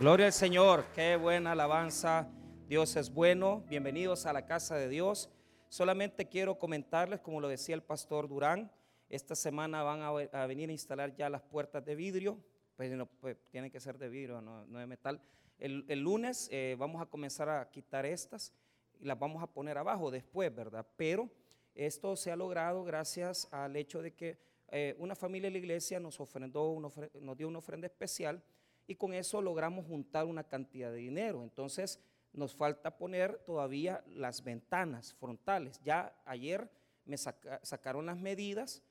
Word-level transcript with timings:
Gloria 0.00 0.24
al 0.24 0.32
Señor, 0.32 0.86
qué 0.94 1.16
buena 1.16 1.52
alabanza. 1.52 2.26
Dios 2.66 2.96
es 2.96 3.12
bueno. 3.12 3.62
Bienvenidos 3.68 4.24
a 4.24 4.32
la 4.32 4.46
casa 4.46 4.76
de 4.76 4.88
Dios. 4.88 5.28
Solamente 5.68 6.26
quiero 6.26 6.58
comentarles, 6.58 7.20
como 7.20 7.38
lo 7.38 7.48
decía 7.48 7.74
el 7.74 7.82
pastor 7.82 8.26
Durán, 8.26 8.72
esta 9.10 9.34
semana 9.34 9.82
van 9.82 10.00
a, 10.00 10.46
venir 10.46 10.70
a 10.70 10.72
instalar 10.72 11.14
ya 11.14 11.28
las 11.28 11.42
puertas 11.42 11.84
de 11.84 11.96
vidrio, 11.96 12.38
pues, 12.76 12.90
pues 13.20 13.36
tienen 13.50 13.70
que 13.70 13.78
ser 13.78 13.98
de 13.98 14.08
vidrio, 14.08 14.40
no, 14.40 14.64
de 14.64 14.86
metal. 14.86 15.20
El, 15.58 16.00
lunes 16.00 16.48
eh, 16.50 16.76
vamos 16.78 17.02
a 17.02 17.04
comenzar 17.04 17.50
a 17.50 17.70
quitar 17.70 18.06
estas 18.06 18.54
y 19.00 19.04
las 19.04 19.18
vamos 19.18 19.42
a 19.42 19.48
poner 19.48 19.76
abajo 19.76 20.10
después, 20.10 20.54
¿verdad? 20.54 20.86
Pero 20.96 21.28
esto 21.74 22.16
se 22.16 22.32
ha 22.32 22.36
logrado 22.36 22.84
gracias 22.84 23.48
al 23.52 23.76
hecho 23.76 24.00
de 24.00 24.14
que 24.14 24.38
eh, 24.68 24.96
una 24.98 25.14
familia 25.14 25.48
de 25.48 25.52
la 25.52 25.58
iglesia 25.58 26.00
nos 26.00 26.20
ofrendó, 26.20 26.74
nos 26.80 27.36
dio 27.36 27.48
una 27.48 27.58
ofrenda 27.58 27.86
especial 27.86 28.42
y 28.86 28.96
con 28.96 29.14
eso 29.14 29.40
logramos 29.40 29.86
juntar 29.86 30.26
una 30.26 30.44
cantidad 30.44 30.90
de 30.90 30.98
dinero. 30.98 31.42
Entonces 31.42 32.00
nos 32.32 32.54
falta 32.54 32.96
poner 32.96 33.38
todavía 33.44 34.04
las 34.08 34.42
ventanas 34.42 35.14
frontales. 35.14 35.80
Ya 35.82 36.14
ayer 36.24 36.70
me 37.04 37.16
sacaron 37.16 38.06
las 38.06 38.18
medidas 38.18 38.82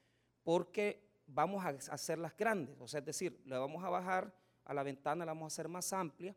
porque 0.43 1.07
vamos 1.25 1.63
a 1.63 1.69
hacerlas 1.93 2.35
grandes, 2.35 2.79
o 2.79 2.87
sea, 2.87 3.01
es 3.01 3.05
decir, 3.05 3.39
le 3.45 3.57
vamos 3.57 3.83
a 3.83 3.89
bajar 3.89 4.33
a 4.65 4.73
la 4.73 4.83
ventana, 4.83 5.25
la 5.25 5.33
vamos 5.33 5.53
a 5.53 5.53
hacer 5.53 5.67
más 5.67 5.93
amplia 5.93 6.35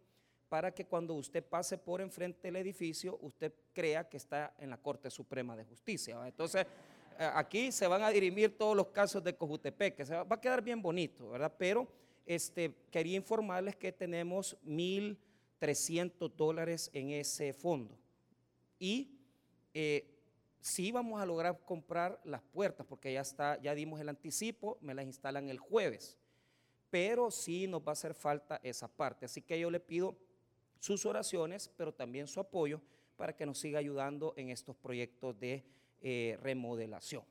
para 0.49 0.71
que 0.71 0.85
cuando 0.85 1.15
usted 1.15 1.43
pase 1.43 1.79
por 1.79 2.03
enfrente 2.03 2.49
del 2.49 2.57
edificio, 2.57 3.19
usted 3.23 3.55
crea 3.73 4.07
que 4.07 4.19
está 4.19 4.55
en 4.59 4.69
la 4.69 4.77
Corte 4.77 5.09
Suprema 5.09 5.57
de 5.57 5.65
Justicia. 5.65 6.19
Entonces, 6.27 6.67
eh, 7.19 7.31
aquí 7.35 7.73
se 7.73 7.87
van 7.87 8.03
a 8.03 8.11
dirimir 8.11 8.59
todos 8.59 8.77
los 8.77 8.89
casos 8.89 9.25
de 9.25 9.35
Cojutepec, 9.35 9.97
que 9.97 10.05
se 10.05 10.15
va, 10.15 10.25
va 10.25 10.37
a 10.37 10.41
quedar 10.41 10.61
bien 10.61 10.83
bonito, 10.83 11.31
¿verdad? 11.31 11.55
Pero 11.57 11.89
este, 12.27 12.75
quería 12.91 13.17
informarles 13.17 13.77
que 13.77 13.93
tenemos 13.93 14.57
1.300 14.65 16.33
dólares 16.35 16.91
en 16.93 17.11
ese 17.11 17.53
fondo. 17.53 17.99
Y 18.79 19.19
eh, 19.75 20.13
sí 20.61 20.93
vamos 20.93 21.21
a 21.21 21.27
lograr 21.27 21.59
comprar 21.65 22.21
las 22.25 22.43
puertas, 22.43 22.87
porque 22.87 23.13
ya, 23.13 23.21
está, 23.21 23.61
ya 23.61 23.75
dimos 23.75 24.01
el 24.01 24.09
anticipo, 24.09 24.79
me 24.81 24.95
las 24.95 25.05
instalan 25.05 25.49
el 25.49 25.59
jueves. 25.59 26.19
Pero 26.91 27.31
sí 27.31 27.67
nos 27.67 27.81
va 27.81 27.91
a 27.91 27.93
hacer 27.93 28.15
falta 28.15 28.61
esa 28.63 28.89
parte. 28.89 29.27
Así 29.27 29.43
que 29.43 29.59
yo 29.59 29.71
le 29.71 29.81
pido 29.81 30.17
sus 30.79 31.07
oraciones, 31.07 31.71
pero 31.77 31.93
también 31.93 32.27
su 32.27 32.41
apoyo 32.41 32.81
para 33.17 33.35
que 33.35 33.47
nos 33.47 33.59
siga 33.59 33.79
ayudando 33.79 34.35
en 34.37 34.51
estos 34.51 34.77
proyectos 34.77 35.39
de 35.39 35.65
eh, 36.01 36.37
remodelación. 36.43 37.25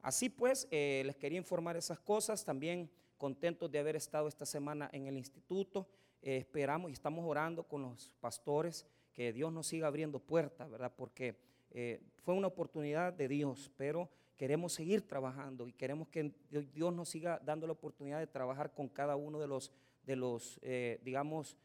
Así 0.00 0.28
pues, 0.28 0.66
eh, 0.70 1.02
les 1.06 1.16
quería 1.16 1.38
informar 1.38 1.76
esas 1.76 2.00
cosas. 2.00 2.44
También 2.44 2.90
contentos 3.24 3.72
de 3.72 3.78
haber 3.78 3.96
estado 3.96 4.28
esta 4.28 4.44
semana 4.44 4.90
en 4.92 5.06
el 5.06 5.16
instituto. 5.16 5.88
Eh, 6.20 6.36
esperamos 6.36 6.90
y 6.90 6.92
estamos 6.92 7.24
orando 7.26 7.62
con 7.62 7.80
los 7.80 8.12
pastores 8.20 8.86
que 9.14 9.32
Dios 9.32 9.50
nos 9.50 9.66
siga 9.66 9.86
abriendo 9.86 10.18
puertas, 10.18 10.70
¿verdad? 10.70 10.92
Porque 10.94 11.34
eh, 11.70 12.02
fue 12.22 12.34
una 12.34 12.48
oportunidad 12.48 13.14
de 13.14 13.26
Dios, 13.26 13.70
pero 13.78 14.10
queremos 14.36 14.74
seguir 14.74 15.08
trabajando 15.08 15.66
y 15.66 15.72
queremos 15.72 16.08
que 16.08 16.34
Dios 16.50 16.92
nos 16.92 17.08
siga 17.08 17.40
dando 17.42 17.66
la 17.66 17.72
oportunidad 17.72 18.18
de 18.18 18.26
trabajar 18.26 18.74
con 18.74 18.90
cada 18.90 19.16
uno 19.16 19.40
de 19.40 19.46
los, 19.46 19.72
de 20.04 20.16
los 20.16 20.60
eh, 20.60 21.00
digamos, 21.02 21.56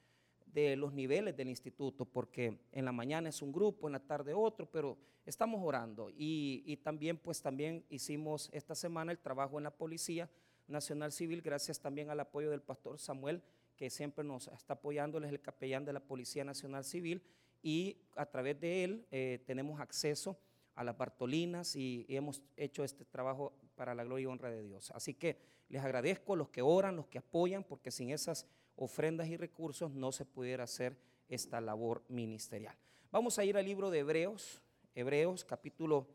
de 0.46 0.78
los 0.78 0.94
niveles 0.94 1.36
del 1.36 1.50
instituto, 1.50 2.06
porque 2.06 2.58
en 2.72 2.86
la 2.86 2.94
mañana 2.94 3.28
es 3.28 3.42
un 3.42 3.52
grupo, 3.52 3.90
en 3.90 3.92
la 3.92 4.00
tarde 4.00 4.34
otro, 4.34 4.66
pero 4.66 4.98
estamos 5.26 5.60
orando. 5.62 6.10
Y, 6.10 6.64
y 6.66 6.78
también, 6.78 7.18
pues 7.18 7.42
también 7.42 7.84
hicimos 7.90 8.50
esta 8.54 8.76
semana 8.76 9.12
el 9.12 9.20
trabajo 9.20 9.58
en 9.58 9.66
la 9.66 9.72
policía, 9.72 10.30
Nacional 10.70 11.12
Civil, 11.12 11.42
gracias 11.42 11.80
también 11.80 12.10
al 12.10 12.20
apoyo 12.20 12.50
del 12.52 12.62
pastor 12.62 13.00
Samuel, 13.00 13.42
que 13.76 13.90
siempre 13.90 14.24
nos 14.24 14.48
está 14.50 14.74
apoyando, 14.74 15.18
él 15.18 15.26
es 15.26 15.32
el 15.32 15.42
capellán 15.42 15.86
de 15.86 15.94
la 15.94 16.00
Policía 16.00 16.44
Nacional 16.44 16.84
Civil, 16.84 17.24
y 17.62 17.98
a 18.16 18.26
través 18.26 18.60
de 18.60 18.84
él 18.84 19.06
eh, 19.12 19.44
tenemos 19.46 19.80
acceso 19.80 20.38
a 20.76 20.84
las 20.84 20.98
Bartolinas 20.98 21.76
y, 21.76 22.06
hemos 22.08 22.42
hecho 22.56 22.84
este 22.84 23.04
trabajo 23.04 23.54
para 23.76 23.94
la 23.94 24.04
gloria 24.04 24.24
y 24.24 24.28
honra 24.28 24.50
de 24.50 24.64
Dios. 24.64 24.92
Así 24.92 25.14
que 25.14 25.38
les 25.68 25.84
agradezco 25.84 26.36
los 26.36 26.50
que 26.50 26.62
oran, 26.62 26.96
los 26.96 27.08
que 27.08 27.18
apoyan, 27.18 27.64
porque 27.64 27.92
sin 27.92 28.12
esas 28.12 28.46
ofrendas 28.76 29.28
y 29.28 29.36
recursos 29.36 29.92
no 29.92 30.12
se 30.12 30.26
pudiera 30.26 30.64
hacer 30.64 30.98
esta 31.28 31.60
labor 31.60 32.04
ministerial. 32.08 32.76
Vamos 33.12 33.38
a 33.40 33.44
ir 33.44 33.58
al 33.58 33.66
libro 33.66 33.92
de 33.92 34.00
Hebreos, 34.00 34.62
Hebreos 34.96 35.44
capítulo, 35.44 36.08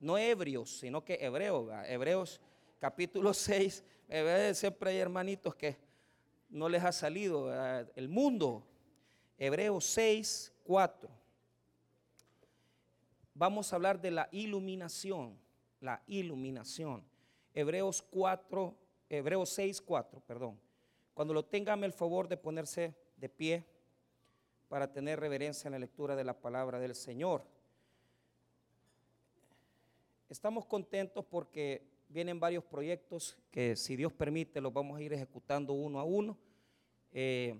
no 0.00 0.16
Hebreos, 0.16 0.78
sino 0.78 1.04
que 1.04 1.18
Hebreos, 1.20 1.70
Hebreos 1.86 2.40
capítulo 2.78 3.34
6, 3.34 3.84
siempre 4.54 4.90
hay 4.90 4.98
hermanitos 4.98 5.54
que 5.54 5.76
no 6.48 6.68
les 6.68 6.82
ha 6.84 6.92
salido 6.92 7.52
el 7.94 8.08
mundo. 8.08 8.66
Hebreos 9.38 9.84
6, 9.84 10.52
4. 10.64 11.10
Vamos 13.34 13.72
a 13.72 13.76
hablar 13.76 14.00
de 14.00 14.10
la 14.10 14.28
iluminación, 14.32 15.38
la 15.80 16.02
iluminación. 16.06 17.04
Hebreos 17.52 18.02
4, 18.10 18.74
Hebreos 19.10 19.50
6, 19.50 19.82
4, 19.82 20.20
perdón. 20.20 20.58
Cuando 21.12 21.34
lo 21.34 21.44
tengan 21.44 21.84
el 21.84 21.92
favor 21.92 22.28
de 22.28 22.36
ponerse 22.36 22.94
de 23.16 23.28
pie 23.28 23.66
para 24.68 24.90
tener 24.92 25.20
reverencia 25.20 25.68
en 25.68 25.72
la 25.72 25.78
lectura 25.78 26.16
de 26.16 26.24
la 26.24 26.38
palabra 26.38 26.78
del 26.78 26.94
Señor. 26.94 27.44
Estamos 30.28 30.66
contentos 30.66 31.24
porque 31.24 31.86
vienen 32.08 32.38
varios 32.40 32.64
proyectos 32.64 33.36
que 33.50 33.76
si 33.76 33.96
Dios 33.96 34.12
permite 34.12 34.60
los 34.60 34.72
vamos 34.72 34.98
a 34.98 35.02
ir 35.02 35.12
ejecutando 35.12 35.72
uno 35.72 35.98
a 35.98 36.04
uno. 36.04 36.38
Eh, 37.12 37.58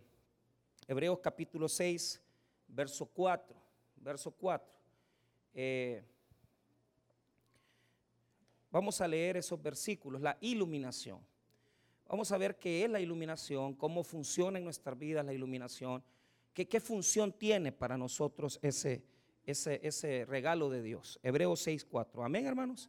Hebreos 0.87 1.19
capítulo 1.19 1.69
6, 1.69 2.23
verso 2.69 3.07
4, 3.07 3.57
verso 3.97 4.31
4. 4.31 4.73
Eh, 5.55 6.03
vamos 8.71 9.01
a 9.01 9.09
leer 9.09 9.37
esos 9.37 9.61
versículos, 9.61 10.21
la 10.21 10.37
iluminación. 10.41 11.21
Vamos 12.09 12.31
a 12.31 12.39
ver 12.39 12.57
qué 12.57 12.85
es 12.85 12.91
la 12.91 13.01
iluminación, 13.01 13.75
cómo 13.75 14.05
funciona 14.05 14.59
en 14.59 14.65
nuestras 14.65 14.97
vidas 14.97 15.25
la 15.25 15.33
iluminación, 15.33 16.05
qué, 16.55 16.69
qué 16.69 16.79
función 16.79 17.33
tiene 17.33 17.73
para 17.73 17.99
nosotros 17.99 18.61
ese, 18.63 19.03
ese, 19.45 19.81
ese 19.83 20.25
regalo 20.25 20.71
de 20.71 20.83
Dios. 20.83 21.19
Hebreos 21.23 21.61
6, 21.61 21.85
4. 21.85 22.23
Amén, 22.23 22.47
hermanos. 22.47 22.89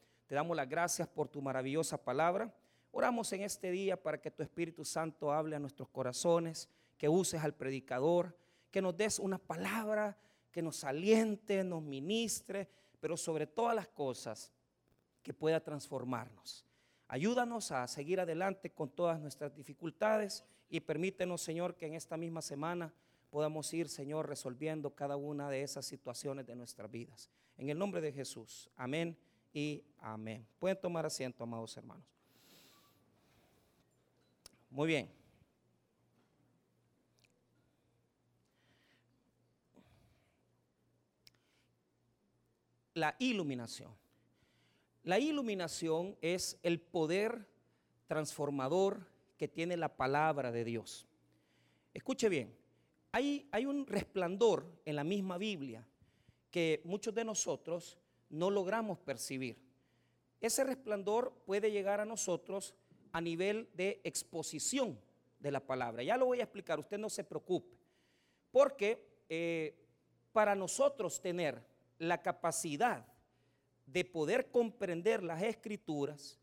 te 0.31 0.35
damos 0.35 0.55
las 0.55 0.69
gracias 0.69 1.09
por 1.09 1.27
tu 1.27 1.41
maravillosa 1.41 2.01
palabra. 2.01 2.55
Oramos 2.93 3.33
en 3.33 3.41
este 3.41 3.69
día 3.69 4.01
para 4.01 4.21
que 4.21 4.31
tu 4.31 4.41
Espíritu 4.41 4.85
Santo 4.85 5.33
hable 5.33 5.57
a 5.57 5.59
nuestros 5.59 5.89
corazones, 5.89 6.69
que 6.97 7.09
uses 7.09 7.43
al 7.43 7.53
predicador, 7.53 8.33
que 8.71 8.81
nos 8.81 8.95
des 8.95 9.19
una 9.19 9.37
palabra 9.37 10.17
que 10.49 10.61
nos 10.61 10.85
aliente, 10.85 11.65
nos 11.65 11.83
ministre, 11.83 12.69
pero 13.01 13.17
sobre 13.17 13.45
todas 13.45 13.75
las 13.75 13.89
cosas 13.89 14.53
que 15.21 15.33
pueda 15.33 15.59
transformarnos. 15.59 16.65
Ayúdanos 17.09 17.73
a 17.73 17.85
seguir 17.89 18.21
adelante 18.21 18.69
con 18.69 18.89
todas 18.89 19.19
nuestras 19.19 19.53
dificultades 19.53 20.45
y 20.69 20.79
permítenos, 20.79 21.41
Señor, 21.41 21.75
que 21.75 21.87
en 21.87 21.95
esta 21.95 22.15
misma 22.15 22.41
semana 22.41 22.93
podamos 23.31 23.73
ir, 23.73 23.89
Señor, 23.89 24.29
resolviendo 24.29 24.95
cada 24.95 25.17
una 25.17 25.49
de 25.49 25.63
esas 25.63 25.85
situaciones 25.85 26.45
de 26.45 26.55
nuestras 26.55 26.89
vidas. 26.89 27.29
En 27.57 27.69
el 27.69 27.77
nombre 27.77 27.99
de 27.99 28.13
Jesús. 28.13 28.69
Amén 28.77 29.17
y 29.53 29.83
amén. 29.99 30.45
Pueden 30.59 30.79
tomar 30.79 31.05
asiento, 31.05 31.43
amados 31.43 31.75
hermanos. 31.77 32.05
Muy 34.69 34.87
bien. 34.87 35.11
La 42.93 43.15
iluminación. 43.19 43.93
La 45.03 45.19
iluminación 45.19 46.15
es 46.21 46.59
el 46.61 46.79
poder 46.79 47.47
transformador 48.07 49.07
que 49.37 49.47
tiene 49.47 49.75
la 49.75 49.95
palabra 49.95 50.51
de 50.51 50.63
Dios. 50.63 51.07
Escuche 51.93 52.29
bien, 52.29 52.55
hay, 53.11 53.47
hay 53.51 53.65
un 53.65 53.87
resplandor 53.87 54.65
en 54.85 54.95
la 54.95 55.03
misma 55.03 55.37
Biblia 55.37 55.85
que 56.51 56.81
muchos 56.85 57.13
de 57.15 57.25
nosotros 57.25 57.97
no 58.31 58.49
logramos 58.49 58.97
percibir. 58.99 59.57
Ese 60.39 60.63
resplandor 60.63 61.33
puede 61.45 61.71
llegar 61.71 61.99
a 61.99 62.05
nosotros 62.05 62.73
a 63.11 63.21
nivel 63.21 63.69
de 63.75 64.01
exposición 64.03 64.99
de 65.39 65.51
la 65.51 65.59
palabra. 65.59 66.01
Ya 66.03 66.17
lo 66.17 66.25
voy 66.25 66.39
a 66.39 66.43
explicar, 66.43 66.79
usted 66.79 66.97
no 66.97 67.09
se 67.09 67.23
preocupe. 67.23 67.77
Porque 68.51 69.23
eh, 69.29 69.77
para 70.31 70.55
nosotros 70.55 71.21
tener 71.21 71.63
la 71.99 72.21
capacidad 72.21 73.05
de 73.85 74.05
poder 74.05 74.49
comprender 74.49 75.21
las 75.21 75.41
escrituras, 75.43 76.39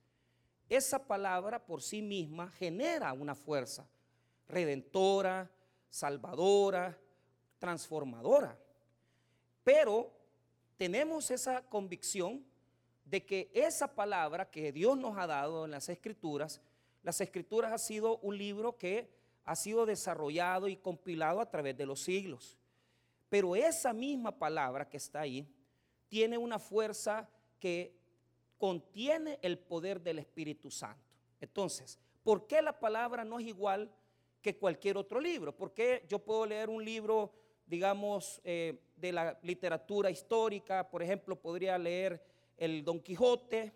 esa 0.69 1.07
palabra 1.07 1.65
por 1.65 1.83
sí 1.83 2.03
misma 2.03 2.51
genera 2.51 3.13
una 3.13 3.35
fuerza 3.35 3.89
redentora, 4.49 5.51
salvadora, 5.91 6.99
transformadora. 7.59 8.59
Pero 9.65 10.18
tenemos 10.79 11.31
esa 11.33 11.63
convicción 11.69 12.45
de 13.05 13.27
que 13.27 13.51
esa 13.53 13.95
palabra 13.95 14.49
que 14.49 14.73
Dios 14.73 14.97
nos 14.97 15.19
ha 15.19 15.27
dado 15.27 15.65
en 15.65 15.73
las 15.73 15.89
escrituras, 15.89 16.63
las 17.03 17.21
escrituras 17.21 17.73
ha 17.73 17.79
sido 17.79 18.19
un 18.19 18.39
libro 18.39 18.79
que 18.79 19.11
ha 19.45 19.57
sido 19.57 19.87
desarrollado 19.87 20.69
y 20.69 20.77
compilado 20.77 21.41
a 21.41 21.51
través 21.51 21.77
de 21.77 21.85
los 21.85 22.01
siglos. 22.01 22.57
Pero 23.29 23.57
esa 23.57 23.93
misma 23.93 24.39
palabra 24.39 24.89
que 24.89 24.99
está 24.99 25.21
ahí 25.21 25.47
tiene 26.09 26.39
una 26.39 26.59
fuerza 26.59 27.29
que 27.59 27.99
contiene 28.57 29.39
el 29.43 29.59
poder 29.59 30.01
del 30.01 30.21
Espíritu 30.21 30.71
Santo. 30.71 31.03
Entonces, 31.41 31.99
¿por 32.23 32.47
qué 32.47 32.63
la 32.63 32.79
palabra 32.79 33.25
no 33.25 33.41
es 33.41 33.47
igual 33.47 33.91
que 34.43 34.57
cualquier 34.57 34.97
otro 34.97 35.21
libro? 35.21 35.57
¿Por 35.57 35.73
qué 35.73 36.05
yo 36.09 36.19
puedo 36.21 36.47
leer 36.47 36.69
un 36.71 36.85
libro, 36.85 37.33
digamos, 37.67 38.41
eh, 38.45 38.79
de 39.01 39.13
la 39.13 39.39
literatura 39.43 40.11
histórica? 40.11 40.89
Por 40.89 41.03
ejemplo, 41.03 41.37
podría 41.37 41.79
leer 41.79 42.23
el 42.57 42.85
Don 42.85 43.01
Quijote, 43.01 43.73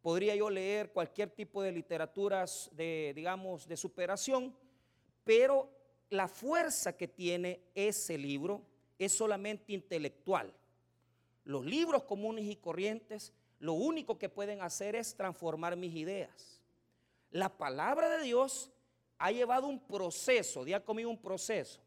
podría 0.00 0.34
yo 0.36 0.50
leer 0.50 0.92
cualquier 0.92 1.30
tipo 1.30 1.62
de 1.62 1.72
literaturas 1.72 2.70
de, 2.72 3.12
digamos, 3.14 3.66
de 3.66 3.76
superación, 3.76 4.54
pero 5.24 5.70
la 6.10 6.28
fuerza 6.28 6.96
que 6.96 7.08
tiene 7.08 7.60
ese 7.74 8.18
libro 8.18 8.62
es 8.98 9.12
solamente 9.12 9.72
intelectual. 9.72 10.52
Los 11.44 11.64
libros 11.64 12.04
comunes 12.04 12.44
y 12.44 12.56
corrientes 12.56 13.32
lo 13.58 13.72
único 13.74 14.18
que 14.18 14.28
pueden 14.28 14.62
hacer 14.62 14.94
es 14.94 15.14
transformar 15.14 15.76
mis 15.76 15.94
ideas. 15.94 16.60
La 17.30 17.48
palabra 17.48 18.08
de 18.10 18.22
Dios 18.22 18.70
ha 19.18 19.32
llevado 19.32 19.66
un 19.66 19.80
proceso, 19.80 20.64
día 20.64 20.84
conmigo 20.84 21.10
un 21.10 21.20
proceso. 21.20 21.80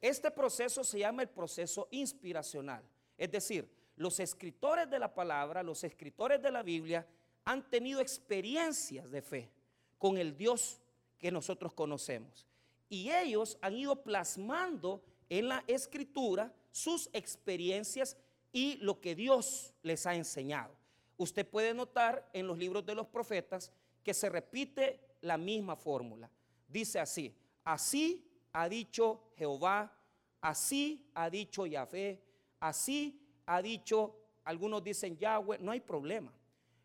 Este 0.00 0.30
proceso 0.30 0.84
se 0.84 1.00
llama 1.00 1.22
el 1.22 1.28
proceso 1.28 1.88
inspiracional. 1.90 2.82
Es 3.16 3.30
decir, 3.30 3.68
los 3.96 4.20
escritores 4.20 4.88
de 4.88 4.98
la 4.98 5.12
palabra, 5.12 5.62
los 5.62 5.82
escritores 5.82 6.40
de 6.40 6.52
la 6.52 6.62
Biblia 6.62 7.06
han 7.44 7.68
tenido 7.68 8.00
experiencias 8.00 9.10
de 9.10 9.22
fe 9.22 9.50
con 9.98 10.18
el 10.18 10.36
Dios 10.36 10.80
que 11.18 11.32
nosotros 11.32 11.72
conocemos. 11.72 12.46
Y 12.88 13.10
ellos 13.10 13.58
han 13.60 13.76
ido 13.76 14.02
plasmando 14.02 15.02
en 15.28 15.48
la 15.48 15.64
escritura 15.66 16.52
sus 16.70 17.10
experiencias 17.12 18.16
y 18.52 18.76
lo 18.76 19.00
que 19.00 19.14
Dios 19.14 19.74
les 19.82 20.06
ha 20.06 20.14
enseñado. 20.14 20.74
Usted 21.16 21.46
puede 21.46 21.74
notar 21.74 22.28
en 22.32 22.46
los 22.46 22.56
libros 22.56 22.86
de 22.86 22.94
los 22.94 23.08
profetas 23.08 23.72
que 24.04 24.14
se 24.14 24.28
repite 24.28 25.00
la 25.20 25.36
misma 25.36 25.74
fórmula. 25.74 26.30
Dice 26.68 27.00
así, 27.00 27.34
así 27.64 28.27
ha 28.52 28.68
dicho 28.68 29.32
Jehová, 29.36 29.92
así 30.40 31.10
ha 31.14 31.30
dicho 31.30 31.66
Yahvé, 31.66 32.22
así 32.60 33.20
ha 33.46 33.62
dicho, 33.62 34.16
algunos 34.44 34.82
dicen 34.82 35.16
Yahweh, 35.16 35.58
no 35.58 35.72
hay 35.72 35.80
problema. 35.80 36.32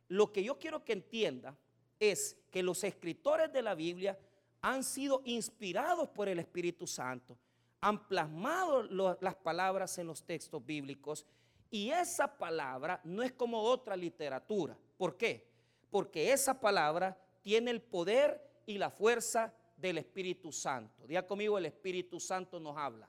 Lo 0.07 0.31
que 0.31 0.43
yo 0.43 0.57
quiero 0.57 0.83
que 0.83 0.93
entienda 0.93 1.55
es 1.99 2.37
que 2.51 2.63
los 2.63 2.83
escritores 2.83 3.51
de 3.51 3.61
la 3.61 3.75
Biblia 3.75 4.17
han 4.61 4.83
sido 4.83 5.21
inspirados 5.25 6.09
por 6.09 6.29
el 6.29 6.39
Espíritu 6.39 6.87
Santo, 6.87 7.37
han 7.81 8.07
plasmado 8.07 8.83
las 9.19 9.35
palabras 9.35 9.97
en 9.97 10.07
los 10.07 10.23
textos 10.23 10.65
bíblicos 10.65 11.25
y 11.69 11.89
esa 11.89 12.37
palabra 12.37 13.01
no 13.03 13.23
es 13.23 13.33
como 13.33 13.61
otra 13.61 13.97
literatura. 13.97 14.77
¿Por 14.97 15.17
qué? 15.17 15.49
Porque 15.89 16.31
esa 16.31 16.59
palabra 16.59 17.17
tiene 17.41 17.71
el 17.71 17.81
poder 17.81 18.41
y 18.65 18.77
la 18.77 18.89
fuerza 18.89 19.53
del 19.87 19.99
Espíritu 19.99 20.51
Santo. 20.51 21.05
Diga 21.05 21.25
conmigo, 21.25 21.57
el 21.57 21.67
Espíritu 21.67 22.19
Santo 22.19 22.59
nos 22.59 22.75
habla. 22.77 23.07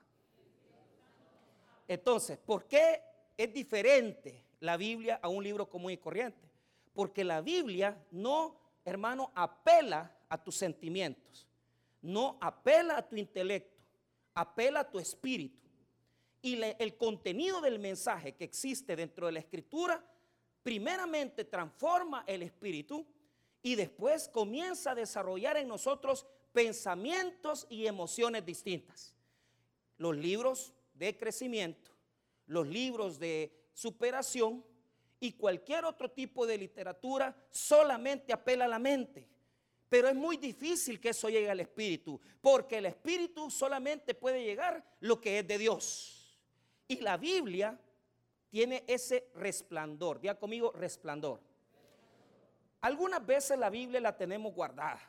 Entonces, 1.87 2.37
¿por 2.37 2.65
qué 2.65 3.01
es 3.37 3.53
diferente 3.53 4.45
la 4.59 4.77
Biblia 4.77 5.19
a 5.21 5.29
un 5.29 5.43
libro 5.43 5.69
común 5.69 5.91
y 5.91 5.97
corriente. 5.97 6.49
Porque 6.93 7.23
la 7.23 7.41
Biblia 7.41 7.97
no, 8.11 8.59
hermano, 8.83 9.31
apela 9.35 10.15
a 10.29 10.41
tus 10.41 10.55
sentimientos, 10.55 11.47
no 12.01 12.37
apela 12.41 12.97
a 12.97 13.07
tu 13.07 13.15
intelecto, 13.15 13.83
apela 14.33 14.81
a 14.81 14.89
tu 14.89 14.99
espíritu. 14.99 15.61
Y 16.41 16.61
el 16.61 16.95
contenido 16.95 17.59
del 17.59 17.79
mensaje 17.79 18.35
que 18.35 18.43
existe 18.43 18.95
dentro 18.95 19.25
de 19.25 19.33
la 19.33 19.39
escritura, 19.39 20.03
primeramente 20.63 21.43
transforma 21.43 22.23
el 22.27 22.43
espíritu 22.43 23.05
y 23.61 23.75
después 23.75 24.29
comienza 24.29 24.91
a 24.91 24.95
desarrollar 24.95 25.57
en 25.57 25.67
nosotros 25.67 26.25
pensamientos 26.55 27.67
y 27.69 27.85
emociones 27.85 28.43
distintas. 28.43 29.13
Los 29.97 30.17
libros 30.17 30.73
de 30.95 31.15
crecimiento 31.15 31.95
los 32.47 32.67
libros 32.67 33.19
de 33.19 33.51
superación 33.73 34.63
y 35.19 35.33
cualquier 35.33 35.85
otro 35.85 36.11
tipo 36.11 36.45
de 36.45 36.57
literatura 36.57 37.35
solamente 37.49 38.33
apela 38.33 38.65
a 38.65 38.69
la 38.69 38.79
mente. 38.79 39.27
Pero 39.89 40.07
es 40.07 40.15
muy 40.15 40.37
difícil 40.37 40.99
que 40.99 41.09
eso 41.09 41.29
llegue 41.29 41.49
al 41.49 41.59
espíritu, 41.59 42.19
porque 42.41 42.79
el 42.79 42.87
espíritu 42.87 43.49
solamente 43.49 44.13
puede 44.13 44.43
llegar 44.43 44.83
lo 44.99 45.21
que 45.21 45.39
es 45.39 45.47
de 45.47 45.57
Dios. 45.57 46.39
Y 46.87 47.01
la 47.01 47.17
Biblia 47.17 47.79
tiene 48.49 48.83
ese 48.87 49.29
resplandor. 49.35 50.19
Diga 50.19 50.37
conmigo, 50.37 50.71
resplandor. 50.71 51.39
Algunas 52.81 53.25
veces 53.25 53.57
la 53.57 53.69
Biblia 53.69 53.99
la 53.99 54.15
tenemos 54.15 54.53
guardada, 54.53 55.01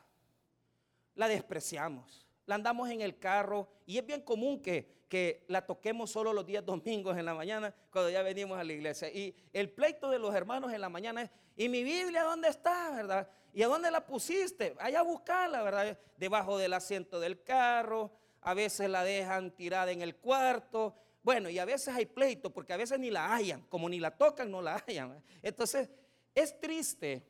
la 1.17 1.27
despreciamos, 1.27 2.25
la 2.45 2.55
andamos 2.55 2.89
en 2.89 3.01
el 3.01 3.19
carro 3.19 3.67
y 3.85 3.97
es 3.97 4.05
bien 4.05 4.21
común 4.21 4.61
que 4.61 4.97
que 5.07 5.45
la 5.47 5.65
toquemos 5.65 6.11
solo 6.11 6.33
los 6.33 6.45
días 6.45 6.65
domingos 6.65 7.17
en 7.17 7.25
la 7.25 7.33
mañana 7.33 7.73
cuando 7.91 8.09
ya 8.09 8.21
venimos 8.21 8.57
a 8.57 8.63
la 8.63 8.73
iglesia. 8.73 9.09
Y 9.09 9.35
el 9.53 9.69
pleito 9.69 10.09
de 10.09 10.19
los 10.19 10.33
hermanos 10.35 10.73
en 10.73 10.81
la 10.81 10.89
mañana 10.89 11.23
es, 11.23 11.29
¿y 11.55 11.69
mi 11.69 11.83
Biblia 11.83 12.23
dónde 12.23 12.49
está, 12.49 12.91
verdad? 12.91 13.29
¿Y 13.53 13.63
a 13.63 13.67
dónde 13.67 13.89
la 13.89 14.05
pusiste? 14.05 14.75
Allá 14.79 14.99
a 14.99 15.03
buscarla, 15.03 15.63
¿verdad? 15.63 15.97
Debajo 16.17 16.57
del 16.57 16.73
asiento 16.73 17.19
del 17.19 17.43
carro, 17.43 18.11
a 18.41 18.53
veces 18.53 18.89
la 18.89 19.03
dejan 19.03 19.51
tirada 19.51 19.91
en 19.91 20.01
el 20.01 20.15
cuarto. 20.17 20.95
Bueno, 21.23 21.49
y 21.49 21.57
a 21.57 21.65
veces 21.65 21.93
hay 21.95 22.05
pleito 22.05 22.53
porque 22.53 22.73
a 22.73 22.77
veces 22.77 22.99
ni 22.99 23.09
la 23.09 23.33
hallan, 23.33 23.61
como 23.69 23.89
ni 23.89 23.99
la 23.99 24.11
tocan, 24.11 24.51
no 24.51 24.61
la 24.61 24.75
hallan. 24.75 25.23
Entonces, 25.41 25.89
es 26.35 26.59
triste 26.59 27.25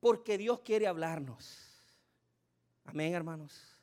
porque 0.00 0.38
Dios 0.38 0.60
quiere 0.60 0.86
hablarnos. 0.86 1.67
Amén, 2.88 3.14
hermanos 3.14 3.78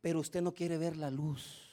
pero 0.00 0.20
usted 0.20 0.40
no 0.40 0.54
quiere 0.54 0.78
ver 0.78 0.96
la 0.96 1.10
luz. 1.10 1.68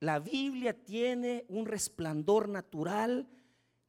La 0.00 0.18
Biblia 0.18 0.72
tiene 0.72 1.44
un 1.48 1.66
resplandor 1.66 2.48
natural 2.48 3.28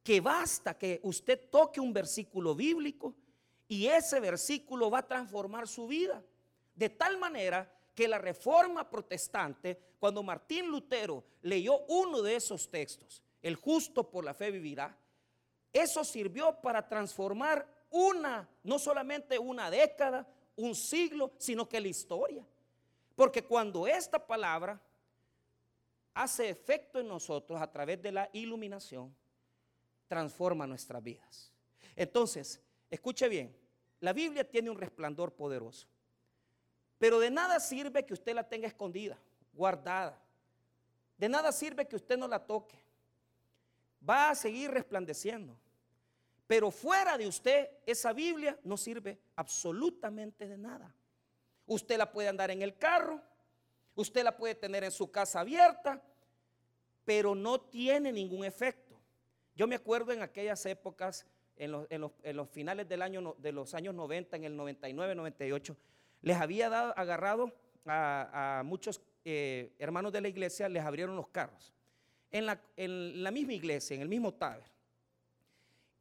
que 0.02 0.20
basta 0.20 0.76
que 0.76 1.00
usted 1.04 1.48
toque 1.50 1.80
un 1.80 1.92
versículo 1.92 2.54
bíblico 2.54 3.14
y 3.68 3.86
ese 3.86 4.20
versículo 4.20 4.90
va 4.90 4.98
a 4.98 5.08
transformar 5.08 5.66
su 5.66 5.86
vida. 5.86 6.22
De 6.74 6.90
tal 6.90 7.16
manera 7.16 7.72
que 7.94 8.08
la 8.08 8.18
reforma 8.18 8.88
protestante, 8.88 9.78
cuando 9.98 10.22
Martín 10.22 10.66
Lutero 10.66 11.24
leyó 11.42 11.78
uno 11.88 12.20
de 12.20 12.36
esos 12.36 12.70
textos, 12.70 13.22
el 13.40 13.56
justo 13.56 14.10
por 14.10 14.24
la 14.24 14.34
fe 14.34 14.50
vivirá, 14.50 14.98
eso 15.72 16.04
sirvió 16.04 16.60
para 16.60 16.86
transformar 16.86 17.66
una, 17.90 18.46
no 18.62 18.78
solamente 18.78 19.38
una 19.38 19.70
década, 19.70 20.26
un 20.62 20.74
siglo, 20.74 21.32
sino 21.38 21.68
que 21.68 21.80
la 21.80 21.88
historia. 21.88 22.46
Porque 23.16 23.42
cuando 23.42 23.86
esta 23.86 24.24
palabra 24.24 24.80
hace 26.14 26.48
efecto 26.48 27.00
en 27.00 27.08
nosotros 27.08 27.60
a 27.60 27.70
través 27.70 28.00
de 28.00 28.12
la 28.12 28.30
iluminación, 28.32 29.14
transforma 30.06 30.66
nuestras 30.66 31.02
vidas. 31.02 31.52
Entonces, 31.96 32.60
escuche 32.90 33.28
bien, 33.28 33.54
la 34.00 34.12
Biblia 34.12 34.48
tiene 34.48 34.70
un 34.70 34.78
resplandor 34.78 35.32
poderoso, 35.32 35.88
pero 36.98 37.18
de 37.18 37.30
nada 37.30 37.58
sirve 37.58 38.04
que 38.04 38.14
usted 38.14 38.34
la 38.34 38.48
tenga 38.48 38.68
escondida, 38.68 39.18
guardada. 39.52 40.20
De 41.16 41.28
nada 41.28 41.50
sirve 41.50 41.88
que 41.88 41.96
usted 41.96 42.16
no 42.16 42.28
la 42.28 42.44
toque. 42.44 42.78
Va 44.08 44.30
a 44.30 44.34
seguir 44.34 44.70
resplandeciendo. 44.70 45.56
Pero 46.52 46.70
fuera 46.70 47.16
de 47.16 47.26
usted, 47.26 47.70
esa 47.86 48.12
Biblia 48.12 48.58
no 48.64 48.76
sirve 48.76 49.18
absolutamente 49.36 50.46
de 50.46 50.58
nada. 50.58 50.94
Usted 51.64 51.96
la 51.96 52.12
puede 52.12 52.28
andar 52.28 52.50
en 52.50 52.60
el 52.60 52.76
carro, 52.76 53.22
usted 53.94 54.22
la 54.22 54.36
puede 54.36 54.54
tener 54.54 54.84
en 54.84 54.90
su 54.90 55.10
casa 55.10 55.40
abierta, 55.40 56.02
pero 57.06 57.34
no 57.34 57.58
tiene 57.58 58.12
ningún 58.12 58.44
efecto. 58.44 59.00
Yo 59.56 59.66
me 59.66 59.76
acuerdo 59.76 60.12
en 60.12 60.20
aquellas 60.20 60.66
épocas, 60.66 61.24
en 61.56 61.70
los, 61.72 62.50
finales 62.50 62.86
del 62.86 63.00
año, 63.00 63.34
de 63.38 63.52
los 63.52 63.72
años 63.72 63.94
90, 63.94 64.36
en 64.36 64.44
el 64.44 64.54
99, 64.54 65.14
98, 65.14 65.74
les 66.20 66.36
había 66.36 66.68
dado, 66.68 66.92
agarrado 66.98 67.50
a, 67.86 68.60
muchos 68.62 69.00
eh, 69.24 69.72
hermanos 69.78 70.12
de 70.12 70.20
la 70.20 70.28
iglesia, 70.28 70.68
les 70.68 70.84
abrieron 70.84 71.16
los 71.16 71.28
carros. 71.28 71.72
En 72.30 72.44
la, 72.44 72.60
en 72.76 73.22
la 73.22 73.30
misma 73.30 73.54
iglesia, 73.54 73.94
en 73.94 74.02
el 74.02 74.08
mismo 74.10 74.34
taber. 74.34 74.70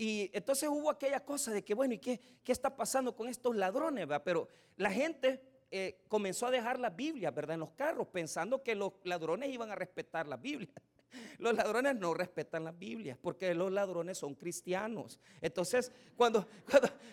Y 0.01 0.31
entonces 0.33 0.67
hubo 0.67 0.89
aquella 0.89 1.19
cosa 1.23 1.51
de 1.51 1.63
que, 1.63 1.75
bueno, 1.75 1.93
¿y 1.93 1.99
qué, 1.99 2.19
qué 2.43 2.51
está 2.51 2.75
pasando 2.75 3.15
con 3.15 3.27
estos 3.27 3.55
ladrones? 3.55 4.07
Pero 4.23 4.47
la 4.77 4.89
gente 4.89 5.39
eh, 5.69 6.01
comenzó 6.07 6.47
a 6.47 6.49
dejar 6.49 6.79
la 6.79 6.89
Biblia, 6.89 7.29
¿verdad? 7.29 7.53
En 7.53 7.59
los 7.59 7.69
carros, 7.73 8.07
pensando 8.07 8.63
que 8.63 8.73
los 8.73 8.93
ladrones 9.03 9.51
iban 9.51 9.69
a 9.69 9.75
respetar 9.75 10.25
la 10.25 10.37
Biblia. 10.37 10.73
Los 11.37 11.53
ladrones 11.53 11.95
no 11.97 12.13
respetan 12.15 12.63
las 12.63 12.79
Biblias 12.79 13.17
porque 13.21 13.53
los 13.53 13.69
ladrones 13.69 14.17
son 14.17 14.33
cristianos. 14.33 15.19
Entonces, 15.41 15.91
cuando, 16.15 16.47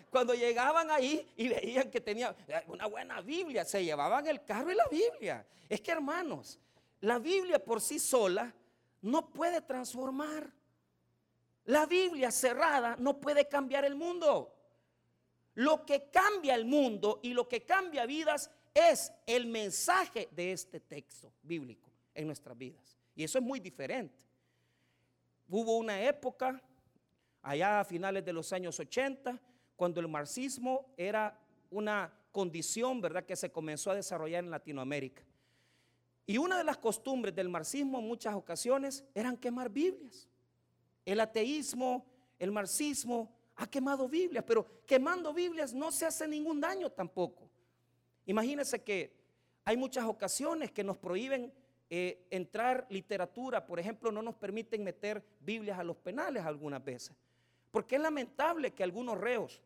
cuando, 0.08 0.34
llegaban 0.34 0.90
ahí 0.90 1.28
y 1.36 1.48
veían 1.48 1.90
que 1.90 2.00
tenía 2.00 2.34
una 2.68 2.86
buena 2.86 3.20
Biblia, 3.20 3.64
se 3.64 3.84
llevaban 3.84 4.26
el 4.28 4.44
carro 4.44 4.70
y 4.70 4.76
la 4.76 4.86
Biblia. 4.88 5.44
Es 5.68 5.80
que, 5.80 5.90
hermanos, 5.90 6.60
la 7.00 7.18
Biblia 7.18 7.58
por 7.58 7.80
sí 7.80 7.98
sola 7.98 8.54
no 9.02 9.28
puede 9.28 9.60
transformar. 9.60 10.57
La 11.68 11.84
Biblia 11.84 12.30
cerrada 12.30 12.96
no 12.98 13.20
puede 13.20 13.46
cambiar 13.46 13.84
el 13.84 13.94
mundo. 13.94 14.54
Lo 15.54 15.84
que 15.84 16.08
cambia 16.10 16.54
el 16.54 16.64
mundo 16.64 17.20
y 17.22 17.34
lo 17.34 17.46
que 17.46 17.66
cambia 17.66 18.06
vidas 18.06 18.50
es 18.72 19.12
el 19.26 19.46
mensaje 19.46 20.30
de 20.32 20.52
este 20.52 20.80
texto 20.80 21.30
bíblico 21.42 21.90
en 22.14 22.26
nuestras 22.26 22.56
vidas. 22.56 22.96
Y 23.14 23.22
eso 23.22 23.36
es 23.36 23.44
muy 23.44 23.60
diferente. 23.60 24.14
Hubo 25.46 25.76
una 25.76 26.00
época, 26.00 26.62
allá 27.42 27.80
a 27.80 27.84
finales 27.84 28.24
de 28.24 28.32
los 28.32 28.50
años 28.54 28.80
80, 28.80 29.38
cuando 29.76 30.00
el 30.00 30.08
marxismo 30.08 30.86
era 30.96 31.38
una 31.70 32.10
condición, 32.32 33.02
¿verdad?, 33.02 33.26
que 33.26 33.36
se 33.36 33.52
comenzó 33.52 33.90
a 33.90 33.94
desarrollar 33.94 34.42
en 34.42 34.50
Latinoamérica. 34.50 35.22
Y 36.26 36.38
una 36.38 36.56
de 36.56 36.64
las 36.64 36.78
costumbres 36.78 37.34
del 37.34 37.50
marxismo 37.50 37.98
en 37.98 38.08
muchas 38.08 38.34
ocasiones 38.34 39.04
eran 39.14 39.36
quemar 39.36 39.68
Biblias. 39.68 40.27
El 41.04 41.20
ateísmo, 41.20 42.04
el 42.38 42.52
marxismo 42.52 43.32
ha 43.56 43.68
quemado 43.68 44.08
Biblias, 44.08 44.44
pero 44.46 44.84
quemando 44.86 45.34
Biblias 45.34 45.74
no 45.74 45.90
se 45.90 46.06
hace 46.06 46.28
ningún 46.28 46.60
daño 46.60 46.90
tampoco. 46.90 47.48
Imagínense 48.26 48.82
que 48.82 49.12
hay 49.64 49.76
muchas 49.76 50.04
ocasiones 50.04 50.70
que 50.70 50.84
nos 50.84 50.96
prohíben 50.96 51.52
eh, 51.90 52.26
entrar 52.30 52.86
literatura, 52.90 53.66
por 53.66 53.80
ejemplo, 53.80 54.12
no 54.12 54.22
nos 54.22 54.34
permiten 54.34 54.84
meter 54.84 55.24
Biblias 55.40 55.78
a 55.78 55.84
los 55.84 55.96
penales 55.96 56.44
algunas 56.44 56.84
veces. 56.84 57.16
Porque 57.70 57.96
es 57.96 58.02
lamentable 58.02 58.72
que 58.72 58.84
algunos 58.84 59.18
reos 59.18 59.62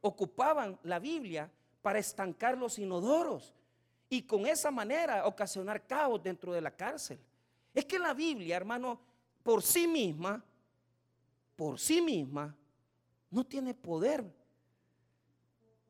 ocupaban 0.00 0.78
la 0.84 0.98
Biblia 0.98 1.50
para 1.82 1.98
estancar 1.98 2.56
los 2.56 2.78
inodoros 2.78 3.54
y 4.08 4.22
con 4.22 4.46
esa 4.46 4.70
manera 4.70 5.26
ocasionar 5.26 5.86
caos 5.86 6.22
dentro 6.22 6.52
de 6.52 6.60
la 6.60 6.70
cárcel. 6.70 7.18
Es 7.74 7.84
que 7.84 7.98
la 7.98 8.14
Biblia, 8.14 8.56
hermano, 8.56 9.00
por 9.42 9.62
sí 9.62 9.86
misma, 9.86 10.44
por 11.58 11.80
sí 11.80 12.00
misma, 12.00 12.56
no 13.30 13.44
tiene 13.44 13.74
poder. 13.74 14.24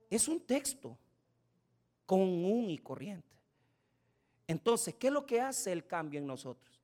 Es 0.08 0.26
un 0.26 0.40
texto 0.40 0.96
común 2.06 2.70
y 2.70 2.78
corriente. 2.78 3.36
Entonces, 4.46 4.94
¿qué 4.94 5.08
es 5.08 5.12
lo 5.12 5.26
que 5.26 5.42
hace 5.42 5.70
el 5.70 5.86
cambio 5.86 6.20
en 6.20 6.26
nosotros? 6.26 6.80